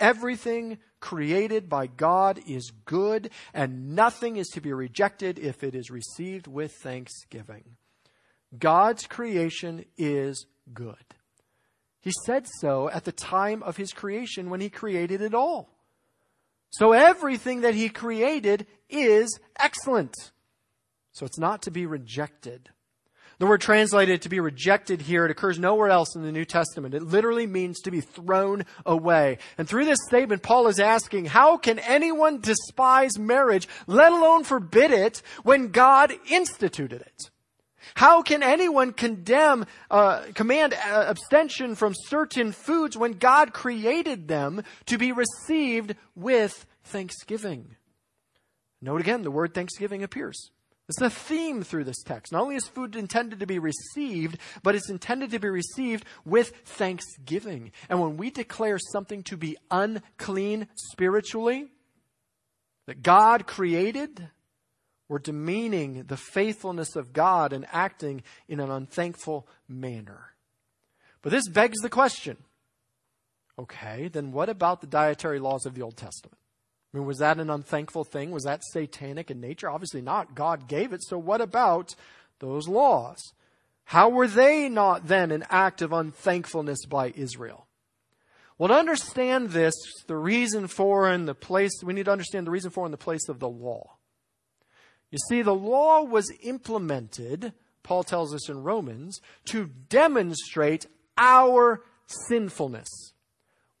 Everything 0.00 0.78
created 1.00 1.68
by 1.68 1.86
God 1.86 2.40
is 2.46 2.72
good, 2.84 3.30
and 3.54 3.94
nothing 3.94 4.36
is 4.36 4.48
to 4.48 4.60
be 4.60 4.72
rejected 4.72 5.38
if 5.38 5.62
it 5.62 5.74
is 5.74 5.90
received 5.90 6.46
with 6.46 6.72
thanksgiving. 6.72 7.76
God's 8.56 9.06
creation 9.06 9.84
is 9.96 10.46
good. 10.72 10.96
He 12.00 12.12
said 12.24 12.46
so 12.60 12.88
at 12.88 13.04
the 13.04 13.12
time 13.12 13.62
of 13.62 13.76
his 13.76 13.92
creation 13.92 14.50
when 14.50 14.60
he 14.60 14.70
created 14.70 15.20
it 15.20 15.34
all. 15.34 15.68
So 16.70 16.92
everything 16.92 17.62
that 17.62 17.74
he 17.74 17.88
created 17.88 18.66
is 18.88 19.38
excellent. 19.58 20.14
So 21.12 21.26
it's 21.26 21.38
not 21.38 21.62
to 21.62 21.70
be 21.70 21.86
rejected. 21.86 22.70
The 23.38 23.46
word 23.46 23.60
translated 23.60 24.22
to 24.22 24.28
be 24.28 24.40
rejected 24.40 25.00
here, 25.00 25.24
it 25.24 25.30
occurs 25.30 25.60
nowhere 25.60 25.90
else 25.90 26.16
in 26.16 26.22
the 26.22 26.32
New 26.32 26.44
Testament. 26.44 26.94
It 26.94 27.04
literally 27.04 27.46
means 27.46 27.80
to 27.80 27.92
be 27.92 28.00
thrown 28.00 28.64
away. 28.84 29.38
And 29.56 29.68
through 29.68 29.84
this 29.84 30.00
statement, 30.08 30.42
Paul 30.42 30.66
is 30.66 30.80
asking, 30.80 31.26
how 31.26 31.56
can 31.56 31.78
anyone 31.78 32.40
despise 32.40 33.16
marriage, 33.16 33.68
let 33.86 34.12
alone 34.12 34.42
forbid 34.42 34.90
it, 34.90 35.22
when 35.44 35.68
God 35.68 36.12
instituted 36.28 37.00
it? 37.00 37.30
How 37.94 38.22
can 38.22 38.42
anyone 38.42 38.92
condemn, 38.92 39.66
uh, 39.90 40.22
command 40.34 40.74
uh, 40.74 41.04
abstention 41.08 41.74
from 41.74 41.94
certain 41.94 42.52
foods 42.52 42.96
when 42.96 43.12
God 43.12 43.52
created 43.52 44.28
them 44.28 44.62
to 44.86 44.98
be 44.98 45.12
received 45.12 45.94
with 46.14 46.66
thanksgiving? 46.84 47.76
Note 48.80 49.00
again, 49.00 49.22
the 49.22 49.30
word 49.30 49.54
thanksgiving 49.54 50.02
appears. 50.02 50.50
It's 50.88 51.00
a 51.02 51.10
theme 51.10 51.62
through 51.62 51.84
this 51.84 52.02
text. 52.02 52.32
Not 52.32 52.42
only 52.42 52.56
is 52.56 52.66
food 52.66 52.96
intended 52.96 53.40
to 53.40 53.46
be 53.46 53.58
received, 53.58 54.38
but 54.62 54.74
it's 54.74 54.88
intended 54.88 55.30
to 55.32 55.38
be 55.38 55.48
received 55.48 56.04
with 56.24 56.52
thanksgiving. 56.64 57.72
And 57.90 58.00
when 58.00 58.16
we 58.16 58.30
declare 58.30 58.78
something 58.78 59.22
to 59.24 59.36
be 59.36 59.58
unclean 59.70 60.66
spiritually, 60.74 61.68
that 62.86 63.02
God 63.02 63.46
created, 63.46 64.30
we're 65.08 65.18
demeaning 65.18 66.04
the 66.04 66.16
faithfulness 66.16 66.94
of 66.94 67.12
God 67.12 67.52
and 67.52 67.66
acting 67.72 68.22
in 68.46 68.60
an 68.60 68.70
unthankful 68.70 69.48
manner. 69.66 70.34
But 71.22 71.32
this 71.32 71.48
begs 71.48 71.78
the 71.80 71.88
question 71.88 72.36
okay, 73.58 74.06
then 74.06 74.30
what 74.30 74.48
about 74.48 74.80
the 74.80 74.86
dietary 74.86 75.40
laws 75.40 75.66
of 75.66 75.74
the 75.74 75.82
Old 75.82 75.96
Testament? 75.96 76.38
I 76.92 76.98
mean, 76.98 77.06
was 77.06 77.18
that 77.18 77.38
an 77.38 77.50
unthankful 77.50 78.04
thing? 78.04 78.30
Was 78.30 78.44
that 78.44 78.62
satanic 78.72 79.30
in 79.30 79.40
nature? 79.40 79.68
Obviously 79.68 80.00
not. 80.00 80.34
God 80.34 80.68
gave 80.68 80.92
it. 80.92 81.02
So 81.02 81.18
what 81.18 81.40
about 81.40 81.94
those 82.38 82.68
laws? 82.68 83.18
How 83.84 84.08
were 84.08 84.28
they 84.28 84.68
not 84.68 85.08
then 85.08 85.30
an 85.30 85.44
act 85.50 85.82
of 85.82 85.92
unthankfulness 85.92 86.86
by 86.86 87.12
Israel? 87.16 87.66
Well, 88.58 88.68
to 88.68 88.74
understand 88.74 89.50
this, 89.50 89.74
the 90.06 90.16
reason 90.16 90.66
for 90.66 91.08
and 91.08 91.28
the 91.28 91.34
place, 91.34 91.72
we 91.82 91.94
need 91.94 92.06
to 92.06 92.12
understand 92.12 92.46
the 92.46 92.50
reason 92.50 92.70
for 92.70 92.84
and 92.84 92.92
the 92.92 92.98
place 92.98 93.28
of 93.28 93.38
the 93.38 93.48
law. 93.48 93.96
You 95.10 95.18
see, 95.28 95.42
the 95.42 95.54
law 95.54 96.02
was 96.02 96.32
implemented, 96.42 97.52
Paul 97.82 98.04
tells 98.04 98.34
us 98.34 98.48
in 98.48 98.62
Romans, 98.62 99.20
to 99.46 99.70
demonstrate 99.88 100.86
our 101.16 101.82
sinfulness. 102.06 102.88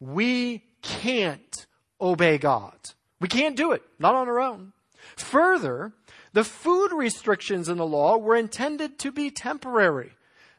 We 0.00 0.64
can't 0.82 1.66
obey 2.00 2.38
God. 2.38 2.78
We 3.20 3.28
can't 3.28 3.56
do 3.56 3.72
it, 3.72 3.82
not 3.98 4.14
on 4.14 4.28
our 4.28 4.40
own. 4.40 4.72
Further, 5.16 5.92
the 6.32 6.44
food 6.44 6.92
restrictions 6.92 7.68
in 7.68 7.78
the 7.78 7.86
law 7.86 8.16
were 8.16 8.36
intended 8.36 8.98
to 9.00 9.12
be 9.12 9.30
temporary. 9.30 10.12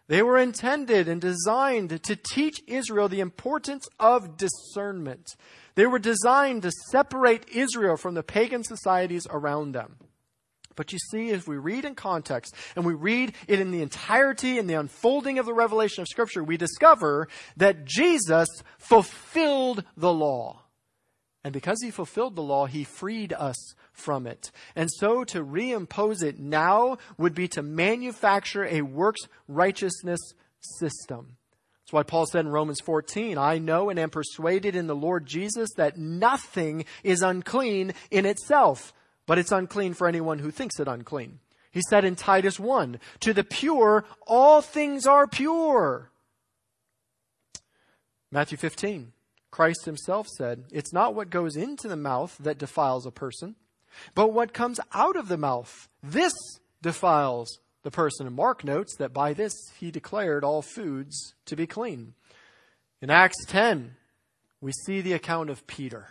They 0.08 0.24
were 0.24 0.40
intended 0.40 1.08
and 1.08 1.22
designed 1.22 2.02
to 2.04 2.16
teach 2.16 2.62
Israel 2.68 3.08
the 3.08 3.20
importance 3.20 3.88
of 4.00 4.38
discernment. 4.38 5.36
They 5.76 5.86
were 5.86 6.00
designed 6.00 6.64
to 6.64 6.72
separate 6.90 7.48
Israel 7.50 7.96
from 7.96 8.16
the 8.16 8.24
pagan 8.24 8.64
societies 8.64 9.28
around 9.30 9.74
them. 9.74 9.98
But 10.76 10.94
you 10.94 11.00
see, 11.12 11.30
if 11.30 11.48
we 11.48 11.58
read 11.58 11.86
in 11.86 11.96
context 11.96 12.56
and 12.76 12.86
we 12.86 12.94
read 12.94 13.34
it 13.48 13.60
in 13.60 13.72
the 13.72 13.82
entirety 13.82 14.58
and 14.58 14.70
the 14.70 14.76
unfolding 14.76 15.40
of 15.40 15.46
the 15.46 15.54
revelation 15.54 16.02
of 16.02 16.08
Scripture, 16.08 16.44
we 16.44 16.58
discover 16.58 17.28
that 17.58 17.86
Jesus 17.86 18.48
fulfilled 18.78 19.84
the 19.98 20.14
law. 20.14 20.62
And 21.44 21.54
because 21.54 21.82
he 21.82 21.92
fulfilled 21.92 22.36
the 22.36 22.44
law, 22.44 22.66
he 22.66 22.84
freed 22.84 23.34
us 23.34 23.76
from 23.92 24.28
it. 24.28 24.52
And 24.76 24.90
so 24.92 25.24
to 25.26 25.44
reimpose 25.44 26.22
it 26.24 26.40
now 26.40 26.98
would 27.18 27.34
be 27.34 27.48
to 27.50 27.62
manufacture 27.62 28.66
a 28.66 28.82
works 28.82 29.22
righteousness 29.48 30.20
system. 30.60 31.38
That's 31.90 31.94
why 31.94 32.04
Paul 32.04 32.28
said 32.28 32.46
in 32.46 32.52
Romans 32.52 32.82
14, 32.82 33.38
I 33.38 33.58
know 33.58 33.90
and 33.90 33.98
am 33.98 34.12
persuaded 34.12 34.76
in 34.76 34.88
the 34.88 34.96
Lord 34.96 35.26
Jesus 35.26 35.70
that 35.78 35.98
nothing 35.98 36.86
is 37.04 37.24
unclean 37.24 37.94
in 38.12 38.26
itself, 38.28 38.94
but 39.30 39.38
it's 39.38 39.52
unclean 39.52 39.94
for 39.94 40.08
anyone 40.08 40.40
who 40.40 40.50
thinks 40.50 40.80
it 40.80 40.88
unclean. 40.88 41.38
He 41.70 41.84
said 41.88 42.04
in 42.04 42.16
Titus 42.16 42.60
1, 42.60 43.00
to 43.20 43.32
the 43.32 43.44
pure, 43.44 44.04
all 44.26 44.60
things 44.60 45.06
are 45.06 45.28
pure. 45.28 46.10
Matthew 48.32 48.58
15, 48.58 49.12
Christ 49.52 49.86
himself 49.86 50.28
said, 50.36 50.64
It's 50.72 50.92
not 50.92 51.14
what 51.14 51.30
goes 51.30 51.56
into 51.56 51.88
the 51.88 51.96
mouth 51.96 52.38
that 52.40 52.58
defiles 52.58 53.06
a 53.06 53.12
person, 53.12 53.56
but 54.16 54.34
what 54.34 54.52
comes 54.52 54.80
out 54.96 55.16
of 55.16 55.28
the 55.28 55.38
mouth. 55.38 55.88
This 56.02 56.34
defiles 56.82 57.60
the 57.84 57.92
person. 57.92 58.26
And 58.26 58.36
Mark 58.36 58.64
notes 58.64 58.96
that 58.98 59.14
by 59.14 59.34
this 59.34 59.54
he 59.80 59.92
declared 59.92 60.44
all 60.44 60.64
foods 60.64 61.36
to 61.46 61.56
be 61.56 61.68
clean. 61.68 62.16
In 63.00 63.12
Acts 63.12 63.46
10, 63.46 63.96
we 64.60 64.72
see 64.72 65.02
the 65.02 65.14
account 65.14 65.52
of 65.52 65.68
Peter. 65.68 66.08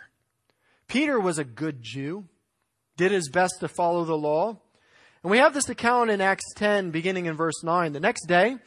Peter 0.87 1.19
was 1.19 1.37
a 1.37 1.43
good 1.43 1.81
Jew, 1.81 2.29
did 2.99 3.11
his 3.13 3.29
best 3.29 3.61
to 3.61 3.69
follow 3.69 4.03
the 4.03 4.17
law. 4.17 4.57
And 5.23 5.31
we 5.31 5.37
have 5.37 5.53
this 5.53 5.69
account 5.69 6.09
in 6.09 6.19
Acts 6.19 6.53
10, 6.55 6.91
beginning 6.91 7.27
in 7.27 7.35
verse 7.37 7.63
9. 7.63 7.93
The 7.93 8.01
next 8.01 8.25
day, 8.27 8.57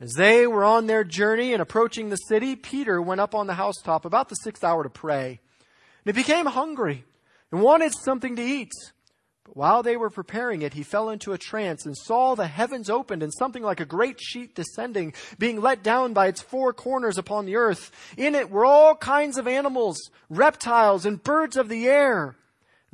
as 0.00 0.14
they 0.14 0.46
were 0.46 0.64
on 0.64 0.86
their 0.86 1.04
journey 1.04 1.52
and 1.52 1.60
approaching 1.60 2.08
the 2.08 2.16
city, 2.16 2.56
Peter 2.56 3.02
went 3.02 3.20
up 3.20 3.34
on 3.34 3.46
the 3.46 3.52
housetop 3.52 4.06
about 4.06 4.30
the 4.30 4.36
sixth 4.36 4.64
hour 4.64 4.84
to 4.84 4.88
pray. 4.88 5.38
And 6.06 6.16
he 6.16 6.22
became 6.22 6.46
hungry 6.46 7.04
and 7.52 7.60
wanted 7.60 7.92
something 7.94 8.36
to 8.36 8.42
eat. 8.42 8.72
But 9.44 9.54
while 9.54 9.82
they 9.82 9.98
were 9.98 10.08
preparing 10.08 10.62
it, 10.62 10.72
he 10.72 10.82
fell 10.82 11.10
into 11.10 11.34
a 11.34 11.38
trance 11.38 11.84
and 11.84 11.94
saw 11.94 12.34
the 12.34 12.46
heavens 12.46 12.88
opened 12.88 13.22
and 13.22 13.34
something 13.38 13.62
like 13.62 13.80
a 13.80 13.84
great 13.84 14.18
sheet 14.18 14.54
descending, 14.54 15.12
being 15.38 15.60
let 15.60 15.82
down 15.82 16.14
by 16.14 16.28
its 16.28 16.40
four 16.40 16.72
corners 16.72 17.18
upon 17.18 17.44
the 17.44 17.56
earth. 17.56 17.90
In 18.16 18.34
it 18.34 18.50
were 18.50 18.64
all 18.64 18.94
kinds 18.94 19.36
of 19.36 19.46
animals, 19.46 19.98
reptiles, 20.30 21.04
and 21.04 21.22
birds 21.22 21.58
of 21.58 21.68
the 21.68 21.86
air. 21.86 22.36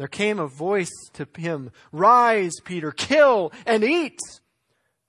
There 0.01 0.09
came 0.09 0.39
a 0.39 0.47
voice 0.47 1.11
to 1.13 1.29
him, 1.37 1.73
Rise, 1.93 2.55
Peter, 2.65 2.91
kill 2.91 3.53
and 3.67 3.85
eat. 3.85 4.19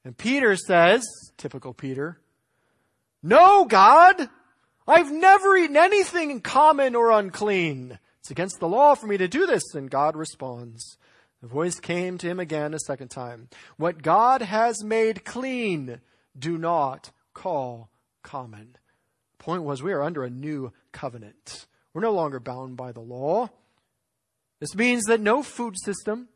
And 0.04 0.18
Peter 0.18 0.58
says, 0.58 1.08
typical 1.38 1.74
Peter, 1.74 2.20
No, 3.24 3.64
God! 3.64 4.28
I've 4.86 5.10
never 5.10 5.56
eaten 5.56 5.78
anything 5.78 6.42
common 6.42 6.94
or 6.98 7.10
unclean. 7.10 8.00
It's 8.20 8.32
against 8.32 8.60
the 8.60 8.68
law 8.68 8.96
for 8.96 9.08
me 9.08 9.16
to 9.16 9.30
do 9.30 9.46
this. 9.46 9.64
And 9.74 9.90
God 9.90 10.18
responds. 10.18 10.98
The 11.42 11.48
voice 11.48 11.80
came 11.80 12.18
to 12.18 12.28
him 12.28 12.42
again 12.42 12.74
a 12.74 12.80
second 12.80 13.08
time. 13.08 13.48
What 13.78 14.02
God 14.02 14.42
has 14.42 14.84
made 14.84 15.24
clean, 15.24 16.02
do 16.38 16.58
not 16.58 17.12
call 17.34 17.90
common. 18.24 18.76
The 19.38 19.44
point 19.46 19.64
was 19.64 19.82
we 19.82 19.94
are 19.94 20.04
under 20.04 20.26
a 20.26 20.30
new 20.30 20.74
covenant. 20.92 21.66
We're 21.94 22.02
no 22.02 22.12
longer 22.12 22.42
bound 22.42 22.76
by 22.76 22.92
the 22.92 23.00
law. 23.00 23.52
This 24.62 24.76
means 24.76 25.06
that 25.06 25.20
no 25.20 25.42
food 25.42 25.76
system, 25.84 26.30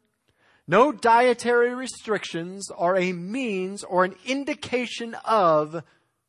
no 0.68 0.92
dietary 0.92 1.74
restrictions 1.76 2.70
are 2.76 2.98
a 2.98 3.14
means 3.14 3.84
or 3.84 4.04
an 4.04 4.16
indication 4.26 5.16
of 5.24 5.84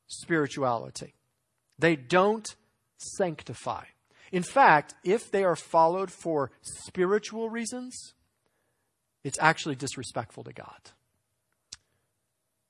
spirituality. 0.07 1.15
They 1.79 1.97
don't 1.97 2.55
sanctify. 2.99 3.85
In 4.31 4.43
fact, 4.43 4.95
if 5.05 5.31
they 5.31 5.43
are 5.43 5.57
followed 5.57 6.11
for 6.11 6.51
spiritual 6.61 7.49
reasons, 7.49 8.13
it's 9.25 9.39
actually 9.41 9.77
disrespectful 9.77 10.45
to 10.45 10.53
God. 10.53 10.91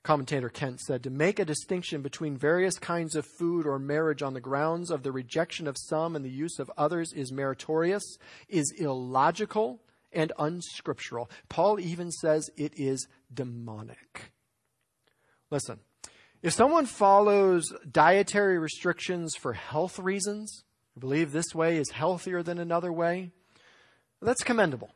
Commentator 0.07 0.49
Kent 0.49 0.79
said 0.83 1.03
to 1.03 1.11
make 1.11 1.41
a 1.41 1.45
distinction 1.45 2.01
between 2.01 2.37
various 2.37 2.79
kinds 2.79 3.17
of 3.17 3.27
food 3.27 3.67
or 3.67 3.77
marriage 3.77 4.23
on 4.23 4.35
the 4.35 4.41
grounds 4.41 4.89
of 4.89 5.03
the 5.03 5.11
rejection 5.11 5.67
of 5.67 5.77
some 5.77 6.15
and 6.15 6.25
the 6.25 6.31
use 6.31 6.61
of 6.61 6.71
others 6.79 7.13
is 7.13 7.33
meritorious, 7.33 8.17
is 8.49 8.73
illogical, 8.79 9.81
and 10.13 10.31
unscriptural. 10.39 11.29
Paul 11.49 11.81
even 11.81 12.13
says 12.13 12.49
it 12.57 12.73
is 12.77 13.09
demonic. 13.35 14.31
Listen, 15.51 15.81
if 16.41 16.53
someone 16.53 16.87
follows 16.87 17.73
dietary 17.91 18.61
restrictions 18.61 19.35
for 19.35 19.55
health 19.55 19.99
reasons, 19.99 20.63
believe 20.97 21.33
this 21.33 21.53
way 21.53 21.79
is 21.79 21.91
healthier 21.91 22.45
than 22.45 22.61
another 22.61 22.93
way, 22.93 23.33
that's 24.23 24.45
commendable. 24.45 24.93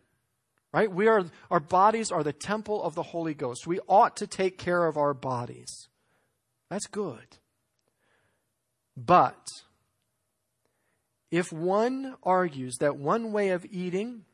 Right? 0.72 0.90
We 0.90 1.08
are, 1.08 1.24
our 1.50 1.60
bodies 1.60 2.12
are 2.12 2.22
the 2.22 2.32
temple 2.32 2.82
of 2.82 2.94
the 2.94 3.02
Holy 3.02 3.34
Ghost. 3.34 3.66
We 3.66 3.80
ought 3.88 4.16
to 4.18 4.26
take 4.26 4.56
care 4.56 4.86
of 4.86 4.96
our 4.96 5.14
bodies. 5.14 5.88
That's 6.68 6.86
good. 6.86 7.38
But, 8.96 9.48
if 11.30 11.52
one 11.52 12.16
argues 12.22 12.76
that 12.78 12.96
one 12.96 13.32
way 13.32 13.50
of 13.50 13.66
eating 13.70 14.24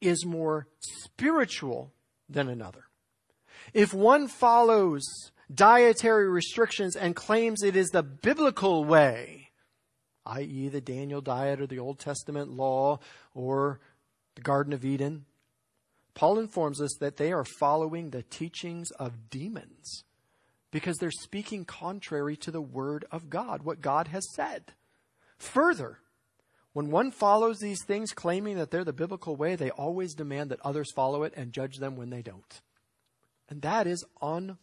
is 0.00 0.24
more 0.24 0.68
spiritual 0.80 1.92
than 2.28 2.48
another. 2.48 2.84
If 3.74 3.92
one 3.92 4.28
follows 4.28 5.02
dietary 5.52 6.28
restrictions 6.28 6.94
and 6.94 7.16
claims 7.16 7.62
it 7.62 7.76
is 7.76 7.88
the 7.88 8.02
biblical 8.02 8.84
way, 8.84 9.50
i.e., 10.26 10.68
the 10.68 10.80
Daniel 10.80 11.20
diet 11.20 11.60
or 11.60 11.66
the 11.66 11.78
Old 11.78 11.98
Testament 11.98 12.50
law 12.50 13.00
or 13.34 13.80
the 14.34 14.42
Garden 14.42 14.72
of 14.72 14.84
Eden, 14.84 15.24
Paul 16.18 16.40
informs 16.40 16.80
us 16.80 16.96
that 16.98 17.16
they 17.16 17.30
are 17.30 17.44
following 17.44 18.10
the 18.10 18.24
teachings 18.24 18.90
of 18.98 19.30
demons. 19.30 20.02
because 20.70 20.98
they're 20.98 21.10
speaking 21.10 21.64
contrary 21.64 22.36
to 22.36 22.50
the 22.50 22.60
Word 22.60 23.04
of 23.10 23.30
God, 23.30 23.62
what 23.62 23.80
God 23.80 24.08
has 24.08 24.26
said. 24.34 24.72
Further, 25.38 25.98
when 26.72 26.90
one 26.90 27.10
follows 27.10 27.58
these 27.58 27.82
things 27.86 28.12
claiming 28.12 28.56
that 28.58 28.70
they're 28.70 28.84
the 28.84 28.92
biblical 28.92 29.36
way, 29.36 29.56
they 29.56 29.70
always 29.70 30.14
demand 30.14 30.50
that 30.50 30.60
others 30.62 30.92
follow 30.94 31.22
it 31.22 31.32
and 31.36 31.52
judge 31.52 31.76
them 31.76 31.96
when 31.96 32.10
they 32.10 32.22
don't. 32.22 32.60
And 33.48 33.62
that 33.62 33.86
is 33.86 34.04
un, 34.20 34.58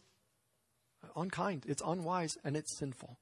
unkind. 1.16 1.64
It's 1.66 1.82
unwise 1.84 2.36
and 2.44 2.56
it's 2.56 2.78
sinful. 2.78 3.18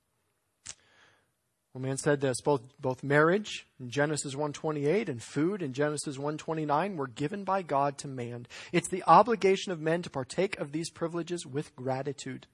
One 1.74 1.82
man 1.82 1.96
said 1.96 2.20
this, 2.20 2.40
both, 2.40 2.62
both 2.80 3.02
marriage 3.02 3.66
in 3.80 3.90
Genesis 3.90 4.36
128 4.36 5.08
and 5.08 5.20
food 5.20 5.60
in 5.60 5.72
Genesis 5.72 6.16
129 6.16 6.96
were 6.96 7.08
given 7.08 7.42
by 7.42 7.62
God 7.62 7.98
to 7.98 8.06
man. 8.06 8.46
It's 8.70 8.88
the 8.88 9.02
obligation 9.08 9.72
of 9.72 9.80
men 9.80 10.00
to 10.02 10.10
partake 10.10 10.56
of 10.60 10.70
these 10.70 10.88
privileges 10.88 11.44
with 11.44 11.74
gratitude. 11.74 12.46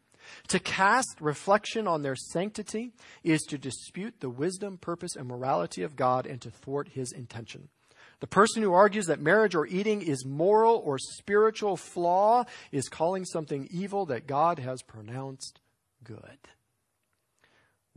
To 0.48 0.58
cast 0.58 1.20
reflection 1.20 1.86
on 1.86 2.00
their 2.00 2.16
sanctity 2.16 2.92
is 3.22 3.42
to 3.50 3.58
dispute 3.58 4.20
the 4.20 4.30
wisdom, 4.30 4.78
purpose, 4.78 5.16
and 5.16 5.28
morality 5.28 5.82
of 5.82 5.96
God 5.96 6.24
and 6.24 6.40
to 6.40 6.50
thwart 6.50 6.88
his 6.88 7.12
intention. 7.12 7.68
The 8.20 8.26
person 8.26 8.62
who 8.62 8.72
argues 8.72 9.04
that 9.06 9.20
marriage 9.20 9.54
or 9.54 9.66
eating 9.66 10.00
is 10.00 10.24
moral 10.24 10.80
or 10.82 10.98
spiritual 10.98 11.76
flaw 11.76 12.44
is 12.72 12.88
calling 12.88 13.26
something 13.26 13.68
evil 13.70 14.06
that 14.06 14.26
God 14.26 14.60
has 14.60 14.80
pronounced 14.80 15.60
good. 16.02 16.38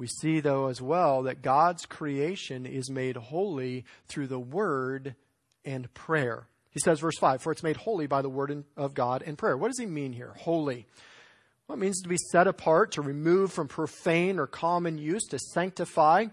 We 0.03 0.07
see, 0.07 0.41
though, 0.41 0.67
as 0.67 0.81
well, 0.81 1.23
that 1.23 1.41
God's 1.41 1.85
creation 1.85 2.65
is 2.65 2.89
made 2.89 3.15
holy 3.15 3.85
through 4.09 4.27
the 4.27 4.37
word 4.37 5.15
and 5.63 5.93
prayer. 5.93 6.45
He 6.71 6.81
says, 6.81 6.99
verse 6.99 7.17
5, 7.17 7.41
for 7.41 7.53
it's 7.53 7.63
made 7.63 7.77
holy 7.77 8.05
by 8.05 8.21
the 8.21 8.27
word 8.27 8.65
of 8.75 8.93
God 8.93 9.23
and 9.25 9.37
prayer. 9.37 9.55
What 9.55 9.69
does 9.69 9.79
he 9.79 9.85
mean 9.85 10.11
here? 10.11 10.33
Holy. 10.39 10.85
Well, 11.65 11.77
it 11.77 11.79
means 11.79 12.01
to 12.01 12.09
be 12.09 12.17
set 12.17 12.47
apart, 12.47 12.91
to 12.91 13.01
remove 13.01 13.53
from 13.53 13.69
profane 13.69 14.39
or 14.39 14.45
common 14.45 14.97
use, 14.97 15.23
to 15.29 15.39
sanctify. 15.39 16.23
And 16.23 16.31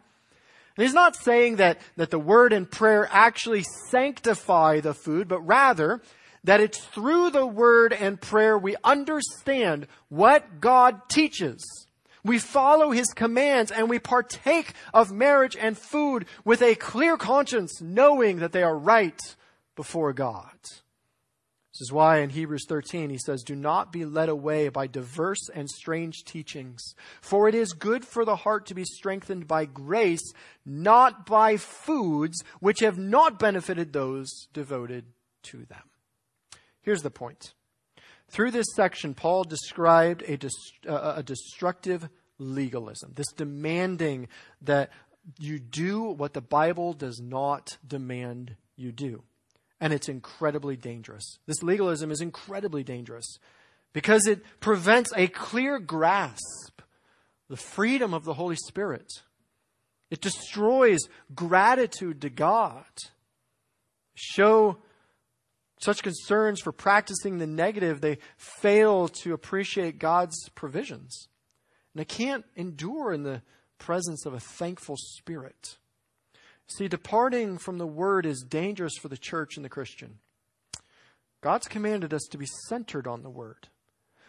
he's 0.76 0.92
not 0.92 1.14
saying 1.14 1.54
that, 1.58 1.78
that 1.96 2.10
the 2.10 2.18
word 2.18 2.52
and 2.52 2.68
prayer 2.68 3.08
actually 3.12 3.62
sanctify 3.88 4.80
the 4.80 4.94
food, 4.94 5.28
but 5.28 5.42
rather 5.42 6.02
that 6.42 6.58
it's 6.60 6.84
through 6.86 7.30
the 7.30 7.46
word 7.46 7.92
and 7.92 8.20
prayer 8.20 8.58
we 8.58 8.74
understand 8.82 9.86
what 10.08 10.60
God 10.60 11.08
teaches. 11.08 11.86
We 12.24 12.38
follow 12.38 12.90
his 12.90 13.08
commands 13.08 13.70
and 13.70 13.88
we 13.88 13.98
partake 13.98 14.72
of 14.92 15.12
marriage 15.12 15.56
and 15.58 15.76
food 15.76 16.26
with 16.44 16.62
a 16.62 16.74
clear 16.74 17.16
conscience, 17.16 17.80
knowing 17.80 18.38
that 18.38 18.52
they 18.52 18.62
are 18.62 18.76
right 18.76 19.20
before 19.76 20.12
God. 20.12 20.58
This 21.80 21.86
is 21.86 21.92
why 21.92 22.18
in 22.18 22.30
Hebrews 22.30 22.66
13 22.68 23.08
he 23.08 23.18
says, 23.18 23.42
Do 23.42 23.54
not 23.54 23.90
be 23.90 24.04
led 24.04 24.28
away 24.28 24.68
by 24.68 24.86
diverse 24.86 25.48
and 25.54 25.70
strange 25.70 26.24
teachings, 26.24 26.94
for 27.22 27.48
it 27.48 27.54
is 27.54 27.72
good 27.72 28.04
for 28.04 28.24
the 28.24 28.36
heart 28.36 28.66
to 28.66 28.74
be 28.74 28.84
strengthened 28.84 29.46
by 29.46 29.64
grace, 29.64 30.34
not 30.66 31.24
by 31.24 31.56
foods 31.56 32.42
which 32.58 32.80
have 32.80 32.98
not 32.98 33.38
benefited 33.38 33.92
those 33.92 34.48
devoted 34.52 35.06
to 35.44 35.64
them. 35.64 35.88
Here's 36.82 37.02
the 37.02 37.10
point. 37.10 37.54
Through 38.30 38.52
this 38.52 38.66
section, 38.74 39.14
Paul 39.14 39.44
described 39.44 40.22
a, 40.26 40.36
dest- 40.36 40.86
uh, 40.88 41.14
a 41.16 41.22
destructive 41.22 42.08
legalism, 42.38 43.12
this 43.14 43.30
demanding 43.36 44.28
that 44.62 44.90
you 45.38 45.58
do 45.58 46.02
what 46.02 46.32
the 46.32 46.40
Bible 46.40 46.94
does 46.94 47.20
not 47.20 47.76
demand 47.86 48.56
you 48.76 48.92
do 48.92 49.22
and 49.80 49.92
it's 49.92 50.08
incredibly 50.08 50.76
dangerous. 50.76 51.38
This 51.46 51.62
legalism 51.62 52.10
is 52.10 52.20
incredibly 52.20 52.84
dangerous 52.84 53.38
because 53.92 54.26
it 54.26 54.44
prevents 54.60 55.10
a 55.16 55.26
clear 55.26 55.78
grasp, 55.78 56.82
the 57.48 57.56
freedom 57.56 58.12
of 58.12 58.24
the 58.24 58.34
Holy 58.34 58.56
Spirit. 58.56 59.10
It 60.10 60.20
destroys 60.20 61.00
gratitude 61.34 62.20
to 62.20 62.30
God. 62.30 62.84
Show 64.14 64.78
such 65.80 66.02
concerns 66.02 66.60
for 66.60 66.72
practicing 66.72 67.38
the 67.38 67.46
negative, 67.46 68.00
they 68.00 68.18
fail 68.36 69.08
to 69.08 69.32
appreciate 69.32 69.98
God's 69.98 70.48
provisions. 70.50 71.28
And 71.92 72.00
they 72.00 72.04
can't 72.04 72.44
endure 72.54 73.12
in 73.12 73.22
the 73.22 73.42
presence 73.78 74.26
of 74.26 74.34
a 74.34 74.40
thankful 74.40 74.96
spirit. 74.96 75.78
See, 76.66 76.86
departing 76.86 77.58
from 77.58 77.78
the 77.78 77.86
word 77.86 78.26
is 78.26 78.44
dangerous 78.48 78.96
for 78.96 79.08
the 79.08 79.16
church 79.16 79.56
and 79.56 79.64
the 79.64 79.70
Christian. 79.70 80.18
God's 81.40 81.66
commanded 81.66 82.12
us 82.12 82.28
to 82.30 82.38
be 82.38 82.46
centered 82.68 83.06
on 83.06 83.22
the 83.22 83.30
word, 83.30 83.68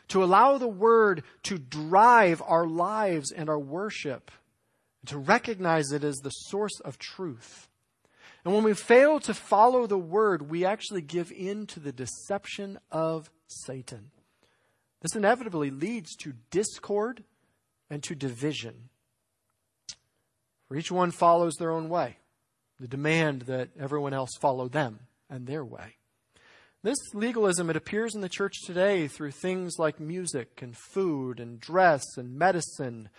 to 0.08 0.24
allow 0.24 0.58
the 0.58 0.68
word 0.68 1.24
to 1.44 1.58
drive 1.58 2.42
our 2.48 2.66
lives 2.66 3.32
and 3.32 3.50
our 3.50 3.60
worship, 3.60 4.32
and 5.02 5.10
to 5.10 5.18
recognize 5.18 5.92
it 5.92 6.06
as 6.06 6.16
the 6.18 6.30
source 6.30 6.80
of 6.80 6.98
truth. 6.98 7.68
And 8.44 8.54
when 8.54 8.64
we 8.64 8.74
fail 8.74 9.20
to 9.22 9.34
follow 9.34 9.86
the 9.86 9.98
word, 9.98 10.50
we 10.50 10.66
actually 10.66 11.02
give 11.02 11.32
in 11.32 11.68
to 11.68 11.80
the 11.80 11.92
deception 11.92 12.80
of 12.92 13.30
Satan. 13.48 14.12
This 15.02 15.16
inevitably 15.16 15.70
leads 15.70 16.16
to 16.18 16.34
discord 16.50 17.24
and 17.90 18.02
to 18.04 18.16
division. 18.16 18.90
For 20.68 20.76
each 20.76 20.92
one 20.92 21.12
follows 21.12 21.56
their 21.56 21.72
own 21.72 21.90
way 21.90 22.18
the 22.80 22.88
demand 22.88 23.44
that 23.44 23.70
everyone 23.80 24.14
else 24.14 24.32
follow 24.42 24.68
them 24.68 25.02
and 25.30 25.46
their 25.46 25.64
way. 25.64 25.98
This 26.82 26.98
legalism, 27.14 27.70
it 27.70 27.76
appears 27.76 28.16
in 28.16 28.22
the 28.22 28.30
church 28.30 28.56
today 28.66 29.08
through 29.08 29.32
things 29.32 29.76
like 29.78 30.00
music 30.00 30.64
and 30.64 30.76
food 30.76 31.40
and 31.40 31.60
dress 31.60 32.02
and 32.18 32.36
medicine, 32.40 33.10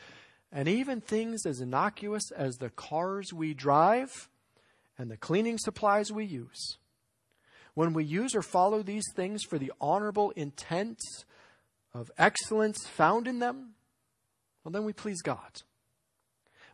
and 0.50 0.66
even 0.66 1.00
things 1.00 1.46
as 1.46 1.60
innocuous 1.60 2.32
as 2.32 2.56
the 2.56 2.70
cars 2.70 3.32
we 3.32 3.54
drive 3.54 4.28
and 4.98 5.10
the 5.10 5.16
cleaning 5.16 5.58
supplies 5.58 6.12
we 6.12 6.24
use. 6.24 6.78
When 7.74 7.92
we 7.94 8.04
use 8.04 8.34
or 8.34 8.42
follow 8.42 8.82
these 8.82 9.06
things 9.14 9.42
for 9.42 9.58
the 9.58 9.72
honorable 9.80 10.30
intent 10.32 10.98
of 11.94 12.10
excellence 12.18 12.86
found 12.86 13.26
in 13.26 13.38
them, 13.38 13.74
well, 14.62 14.72
then 14.72 14.84
we 14.84 14.92
please 14.92 15.22
God. 15.22 15.62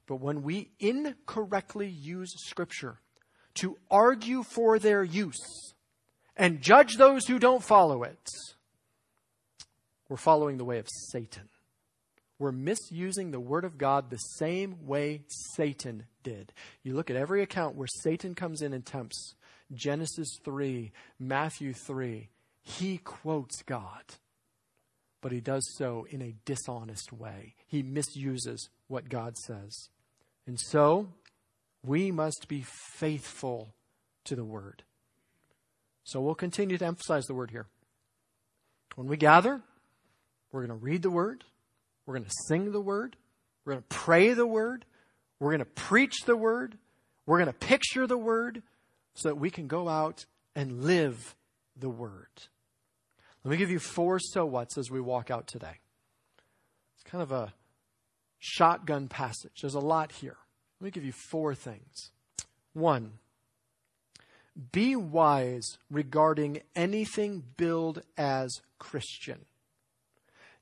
But 0.07 0.17
when 0.17 0.43
we 0.43 0.71
incorrectly 0.81 1.89
use 1.89 2.33
Scripture 2.39 2.99
to 3.55 3.77
argue 3.91 4.43
for 4.43 4.79
their 4.79 5.05
use 5.05 5.75
and 6.37 6.61
judge 6.61 6.97
those 6.97 7.27
who 7.27 7.39
don't 7.39 7.63
follow 7.63 8.03
it, 8.03 8.29
we're 10.09 10.17
following 10.17 10.57
the 10.57 10.65
way 10.65 10.79
of 10.79 10.89
Satan. 11.11 11.49
We're 12.39 12.53
misusing 12.53 13.31
the 13.31 13.41
Word 13.41 13.65
of 13.65 13.79
God 13.79 14.11
the 14.11 14.17
same 14.17 14.87
way 14.87 15.23
Satan 15.27 16.05
did. 16.23 16.53
You 16.83 16.95
look 16.95 17.11
at 17.11 17.17
every 17.17 17.43
account 17.43 17.75
where 17.75 17.89
Satan 18.03 18.35
comes 18.35 18.63
in 18.63 18.73
and 18.73 18.87
tempts 18.87 19.35
Genesis 19.75 20.39
3, 20.45 20.93
Matthew 21.19 21.75
3, 21.75 22.29
he 22.63 22.99
quotes 22.99 23.63
God 23.63 24.05
but 25.21 25.33
he 25.33 25.41
does 25.41 25.67
so 25.77 26.07
in 26.11 26.23
a 26.23 26.35
dishonest 26.45 27.13
way. 27.13 27.55
He 27.67 27.83
misuses 27.83 28.69
what 28.87 29.09
God 29.09 29.37
says. 29.37 29.89
And 30.47 30.59
so, 30.59 31.09
we 31.85 32.11
must 32.11 32.49
be 32.49 32.65
faithful 32.97 33.75
to 34.25 34.37
the 34.37 34.45
word. 34.45 34.83
So 36.05 36.21
we'll 36.21 36.35
continue 36.35 36.79
to 36.79 36.87
emphasize 36.87 37.27
the 37.27 37.35
word 37.35 37.51
here. 37.51 37.67
When 38.95 39.09
we 39.09 39.17
gather, 39.17 39.61
we're 40.51 40.67
going 40.67 40.79
to 40.79 40.85
read 40.85 41.03
the 41.03 41.11
word, 41.11 41.45
we're 42.09 42.15
going 42.15 42.25
to 42.25 42.35
sing 42.47 42.73
the 42.73 42.81
word, 42.81 43.17
we're 43.67 43.75
going 43.75 43.83
to 43.83 43.95
pray 43.95 44.33
the 44.33 44.47
word, 44.47 44.87
we're 45.39 45.51
going 45.51 45.59
to 45.59 45.67
preach 45.67 46.23
the 46.25 46.35
word, 46.35 46.79
we're 47.27 47.37
going 47.37 47.53
to 47.53 47.53
picture 47.53 48.07
the 48.07 48.17
word 48.17 48.63
so 49.13 49.29
that 49.29 49.35
we 49.35 49.51
can 49.51 49.67
go 49.67 49.91
out 49.91 50.25
and 50.57 50.85
live 50.85 51.37
the 51.77 51.91
word. 51.91 52.31
Let 53.45 53.51
me 53.51 53.59
give 53.59 53.71
you 53.71 53.79
four 53.79 54.19
so 54.21 54.47
whats 54.47 54.79
as 54.79 54.91
we 54.91 55.03
walk 55.03 55.31
out 55.31 55.47
today. 55.47 55.81
It's 56.95 57.03
kind 57.05 57.21
of 57.21 57.31
a 57.31 57.53
shotgun 58.39 59.09
passage. 59.09 59.61
There's 59.61 59.75
a 59.75 59.79
lot 59.79 60.13
here. 60.13 60.39
Let 60.81 60.87
me 60.87 60.91
give 60.91 61.05
you 61.05 61.13
four 61.13 61.55
things. 61.55 62.11
One, 62.73 63.19
be 64.73 64.97
wise 64.97 65.77
regarding 65.91 66.63
anything 66.75 67.45
billed 67.59 68.01
as 68.17 68.63
Christian. 68.79 69.45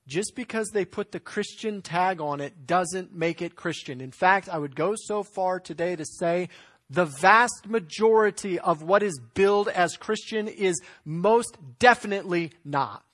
Just 0.06 0.36
because 0.36 0.70
they 0.70 0.84
put 0.84 1.10
the 1.10 1.20
Christian 1.20 1.82
tag 1.82 2.20
on 2.20 2.40
it 2.40 2.66
doesn't 2.66 3.14
make 3.14 3.42
it 3.42 3.56
Christian. 3.56 4.00
In 4.00 4.12
fact, 4.12 4.48
I 4.48 4.58
would 4.58 4.76
go 4.76 4.94
so 4.96 5.22
far 5.22 5.58
today 5.58 5.96
to 5.96 6.04
say 6.04 6.48
the 6.88 7.06
vast 7.06 7.66
majority 7.66 8.58
of 8.60 8.82
what 8.82 9.02
is 9.02 9.20
billed 9.34 9.68
as 9.68 9.96
Christian 9.96 10.46
is 10.46 10.80
most 11.04 11.56
definitely 11.80 12.52
not. 12.64 13.04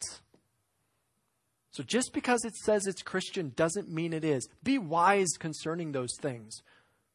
So 1.70 1.82
just 1.82 2.12
because 2.12 2.44
it 2.44 2.54
says 2.54 2.86
it's 2.86 3.00
Christian 3.00 3.52
doesn't 3.56 3.90
mean 3.90 4.12
it 4.12 4.24
is. 4.24 4.46
Be 4.62 4.76
wise 4.76 5.30
concerning 5.38 5.92
those 5.92 6.14
things. 6.20 6.62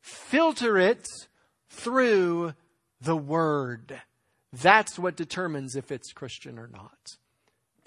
Filter 0.01 0.79
it 0.79 1.05
through 1.69 2.55
the 2.99 3.15
Word. 3.15 4.01
That's 4.51 4.97
what 4.97 5.15
determines 5.15 5.75
if 5.75 5.91
it's 5.91 6.11
Christian 6.11 6.57
or 6.57 6.67
not. 6.67 7.17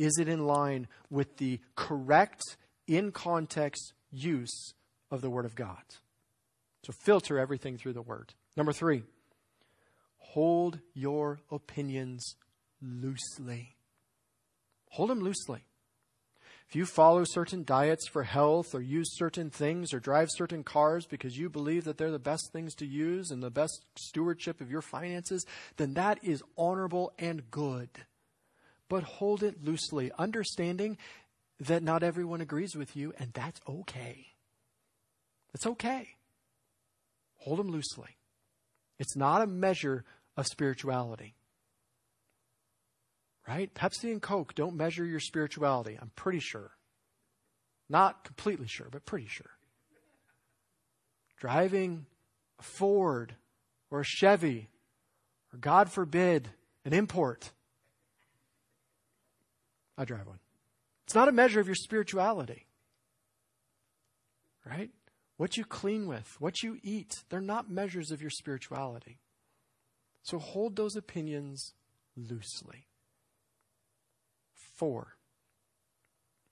Is 0.00 0.16
it 0.18 0.28
in 0.28 0.46
line 0.46 0.88
with 1.10 1.36
the 1.36 1.60
correct, 1.76 2.42
in 2.86 3.12
context 3.12 3.92
use 4.10 4.72
of 5.10 5.20
the 5.20 5.28
Word 5.28 5.44
of 5.44 5.54
God. 5.54 5.82
So 6.84 6.92
filter 7.04 7.38
everything 7.38 7.76
through 7.76 7.92
the 7.92 8.02
Word. 8.02 8.32
Number 8.56 8.72
three, 8.72 9.02
hold 10.16 10.80
your 10.94 11.40
opinions 11.50 12.36
loosely. 12.80 13.76
Hold 14.92 15.10
them 15.10 15.20
loosely. 15.20 15.64
If 16.66 16.76
you 16.76 16.86
follow 16.86 17.24
certain 17.24 17.64
diets 17.64 18.08
for 18.08 18.22
health 18.22 18.74
or 18.74 18.80
use 18.80 19.18
certain 19.18 19.50
things 19.50 19.92
or 19.92 19.98
drive 19.98 20.28
certain 20.30 20.62
cars 20.62 21.04
because 21.04 21.36
you 21.36 21.50
believe 21.50 21.84
that 21.84 21.98
they're 21.98 22.10
the 22.10 22.18
best 22.18 22.52
things 22.52 22.74
to 22.76 22.86
use 22.86 23.30
and 23.30 23.42
the 23.42 23.50
best 23.50 23.84
stewardship 23.98 24.60
of 24.60 24.70
your 24.70 24.80
finances, 24.80 25.44
then 25.76 25.94
that 25.94 26.18
is 26.22 26.42
honorable 26.56 27.12
and 27.18 27.50
good. 27.50 27.90
But 28.90 29.04
hold 29.04 29.44
it 29.44 29.64
loosely, 29.64 30.10
understanding 30.18 30.98
that 31.60 31.84
not 31.84 32.02
everyone 32.02 32.40
agrees 32.40 32.74
with 32.74 32.96
you, 32.96 33.14
and 33.18 33.32
that's 33.32 33.60
okay. 33.68 34.26
It's 35.54 35.64
okay. 35.64 36.08
Hold 37.38 37.60
them 37.60 37.70
loosely. 37.70 38.16
It's 38.98 39.16
not 39.16 39.42
a 39.42 39.46
measure 39.46 40.04
of 40.36 40.46
spirituality. 40.48 41.36
Right? 43.46 43.72
Pepsi 43.72 44.10
and 44.10 44.20
Coke 44.20 44.56
don't 44.56 44.74
measure 44.74 45.04
your 45.04 45.20
spirituality, 45.20 45.96
I'm 46.00 46.10
pretty 46.16 46.40
sure. 46.40 46.72
Not 47.88 48.24
completely 48.24 48.66
sure, 48.68 48.88
but 48.90 49.06
pretty 49.06 49.28
sure. 49.28 49.52
Driving 51.38 52.06
a 52.58 52.62
Ford 52.64 53.36
or 53.88 54.00
a 54.00 54.04
Chevy, 54.04 54.68
or 55.52 55.58
God 55.58 55.92
forbid, 55.92 56.50
an 56.84 56.92
import. 56.92 57.52
I 60.00 60.06
drive 60.06 60.26
one. 60.26 60.38
It's 61.04 61.14
not 61.14 61.28
a 61.28 61.32
measure 61.32 61.60
of 61.60 61.66
your 61.66 61.74
spirituality. 61.74 62.66
Right? 64.64 64.88
What 65.36 65.58
you 65.58 65.64
clean 65.66 66.06
with, 66.06 66.36
what 66.38 66.62
you 66.62 66.78
eat, 66.82 67.22
they're 67.28 67.42
not 67.42 67.70
measures 67.70 68.10
of 68.10 68.22
your 68.22 68.30
spirituality. 68.30 69.18
So 70.22 70.38
hold 70.38 70.76
those 70.76 70.96
opinions 70.96 71.74
loosely. 72.16 72.86
Four, 74.78 75.16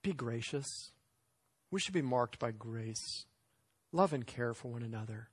be 0.03 0.12
gracious. 0.12 0.92
We 1.70 1.80
should 1.80 1.94
be 1.94 2.03
marked 2.03 2.38
by 2.38 2.51
grace, 2.51 3.24
love 3.92 4.12
and 4.12 4.26
care 4.26 4.53
for 4.53 4.68
one 4.68 4.82
another, 4.82 5.30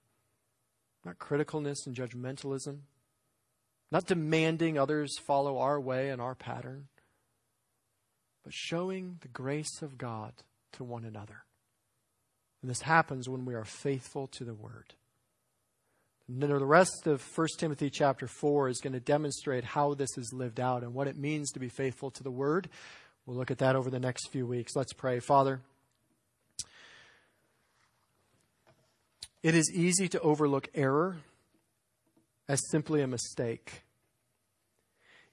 not 1.04 1.20
criticalness 1.20 1.86
and 1.86 1.94
judgmentalism, 1.94 2.80
not 3.92 4.06
demanding 4.06 4.78
others 4.78 5.18
follow 5.18 5.58
our 5.58 5.82
way 5.82 6.10
and 6.10 6.22
our 6.22 6.36
pattern, 6.36 6.88
but 8.46 8.54
showing 8.54 9.18
the 9.22 9.28
grace 9.28 9.82
of 9.82 9.98
God 9.98 10.32
to 10.74 10.84
one 10.84 11.04
another. 11.04 11.44
And 12.62 12.70
this 12.70 12.82
happens 12.82 13.28
when 13.28 13.44
we 13.44 13.56
are 13.56 13.66
faithful 13.66 14.28
to 14.28 14.44
the 14.44 14.54
word. 14.54 14.94
And 16.28 16.42
then 16.42 16.50
the 16.50 16.66
rest 16.66 17.08
of 17.08 17.24
1 17.36 17.48
Timothy 17.58 17.90
chapter 17.90 18.28
4 18.28 18.70
is 18.70 18.82
going 18.82 18.94
to 18.94 19.00
demonstrate 19.00 19.64
how 19.64 19.96
this 19.96 20.16
is 20.18 20.32
lived 20.32 20.60
out 20.60 20.84
and 20.84 20.94
what 20.94 21.08
it 21.08 21.18
means 21.18 21.52
to 21.52 21.60
be 21.60 21.70
faithful 21.70 22.12
to 22.12 22.24
the 22.24 22.32
word. 22.32 22.70
We'll 23.26 23.38
look 23.38 23.50
at 23.50 23.58
that 23.58 23.76
over 23.76 23.90
the 23.90 24.00
next 24.00 24.30
few 24.32 24.46
weeks. 24.46 24.76
Let's 24.76 24.94
pray. 24.94 25.20
Father, 25.20 25.62
it 29.42 29.56
is 29.56 29.72
easy 29.74 30.08
to 30.10 30.20
overlook 30.20 30.70
error 30.76 31.18
as 32.48 32.60
simply 32.70 33.02
a 33.02 33.08
mistake. 33.08 33.85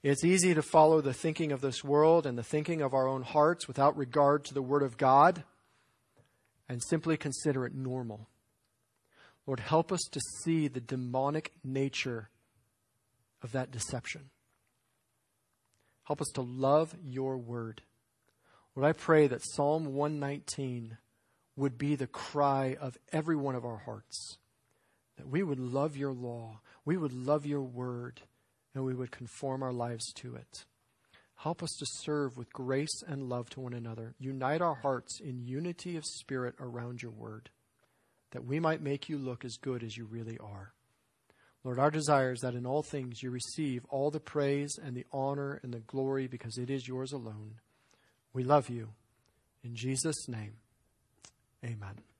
It's 0.02 0.24
easy 0.24 0.52
to 0.54 0.62
follow 0.62 1.00
the 1.00 1.14
thinking 1.14 1.52
of 1.52 1.60
this 1.60 1.84
world 1.84 2.26
and 2.26 2.36
the 2.36 2.42
thinking 2.42 2.82
of 2.82 2.92
our 2.92 3.06
own 3.06 3.22
hearts 3.22 3.68
without 3.68 3.96
regard 3.96 4.44
to 4.46 4.54
the 4.54 4.62
Word 4.62 4.82
of 4.82 4.96
God 4.96 5.44
and 6.68 6.82
simply 6.82 7.16
consider 7.16 7.64
it 7.64 7.74
normal. 7.74 8.28
Lord, 9.46 9.60
help 9.60 9.92
us 9.92 10.02
to 10.10 10.20
see 10.42 10.66
the 10.68 10.80
demonic 10.80 11.52
nature 11.62 12.30
of 13.42 13.52
that 13.52 13.70
deception. 13.70 14.30
Help 16.04 16.20
us 16.20 16.30
to 16.34 16.42
love 16.42 16.94
your 17.04 17.38
word. 17.38 17.82
Lord, 18.74 18.88
I 18.88 18.92
pray 18.92 19.26
that 19.26 19.44
Psalm 19.44 19.94
119 19.94 20.96
would 21.56 21.78
be 21.78 21.94
the 21.94 22.06
cry 22.06 22.76
of 22.80 22.96
every 23.12 23.36
one 23.36 23.54
of 23.54 23.64
our 23.64 23.78
hearts. 23.78 24.38
That 25.16 25.28
we 25.28 25.42
would 25.42 25.60
love 25.60 25.96
your 25.96 26.12
law, 26.12 26.60
we 26.84 26.96
would 26.96 27.12
love 27.12 27.46
your 27.46 27.62
word, 27.62 28.22
and 28.74 28.84
we 28.84 28.94
would 28.94 29.10
conform 29.10 29.62
our 29.62 29.72
lives 29.72 30.12
to 30.14 30.34
it. 30.34 30.64
Help 31.36 31.62
us 31.62 31.74
to 31.78 31.86
serve 31.86 32.36
with 32.36 32.52
grace 32.52 33.02
and 33.06 33.28
love 33.28 33.50
to 33.50 33.60
one 33.60 33.72
another. 33.72 34.14
Unite 34.18 34.62
our 34.62 34.76
hearts 34.76 35.20
in 35.20 35.44
unity 35.44 35.96
of 35.96 36.04
spirit 36.04 36.54
around 36.60 37.02
your 37.02 37.10
word 37.10 37.50
that 38.32 38.44
we 38.44 38.58
might 38.58 38.80
make 38.80 39.08
you 39.08 39.18
look 39.18 39.44
as 39.44 39.56
good 39.60 39.82
as 39.82 39.96
you 39.96 40.04
really 40.04 40.38
are. 40.38 40.72
Lord, 41.64 41.78
our 41.78 41.90
desire 41.90 42.32
is 42.32 42.40
that 42.40 42.54
in 42.54 42.66
all 42.66 42.82
things 42.82 43.22
you 43.22 43.30
receive 43.30 43.84
all 43.88 44.10
the 44.10 44.20
praise 44.20 44.78
and 44.82 44.96
the 44.96 45.06
honor 45.12 45.60
and 45.62 45.72
the 45.72 45.80
glory 45.80 46.26
because 46.26 46.58
it 46.58 46.70
is 46.70 46.88
yours 46.88 47.12
alone. 47.12 47.60
We 48.32 48.42
love 48.42 48.68
you. 48.68 48.88
In 49.62 49.76
Jesus' 49.76 50.28
name, 50.28 50.54
amen. 51.64 52.11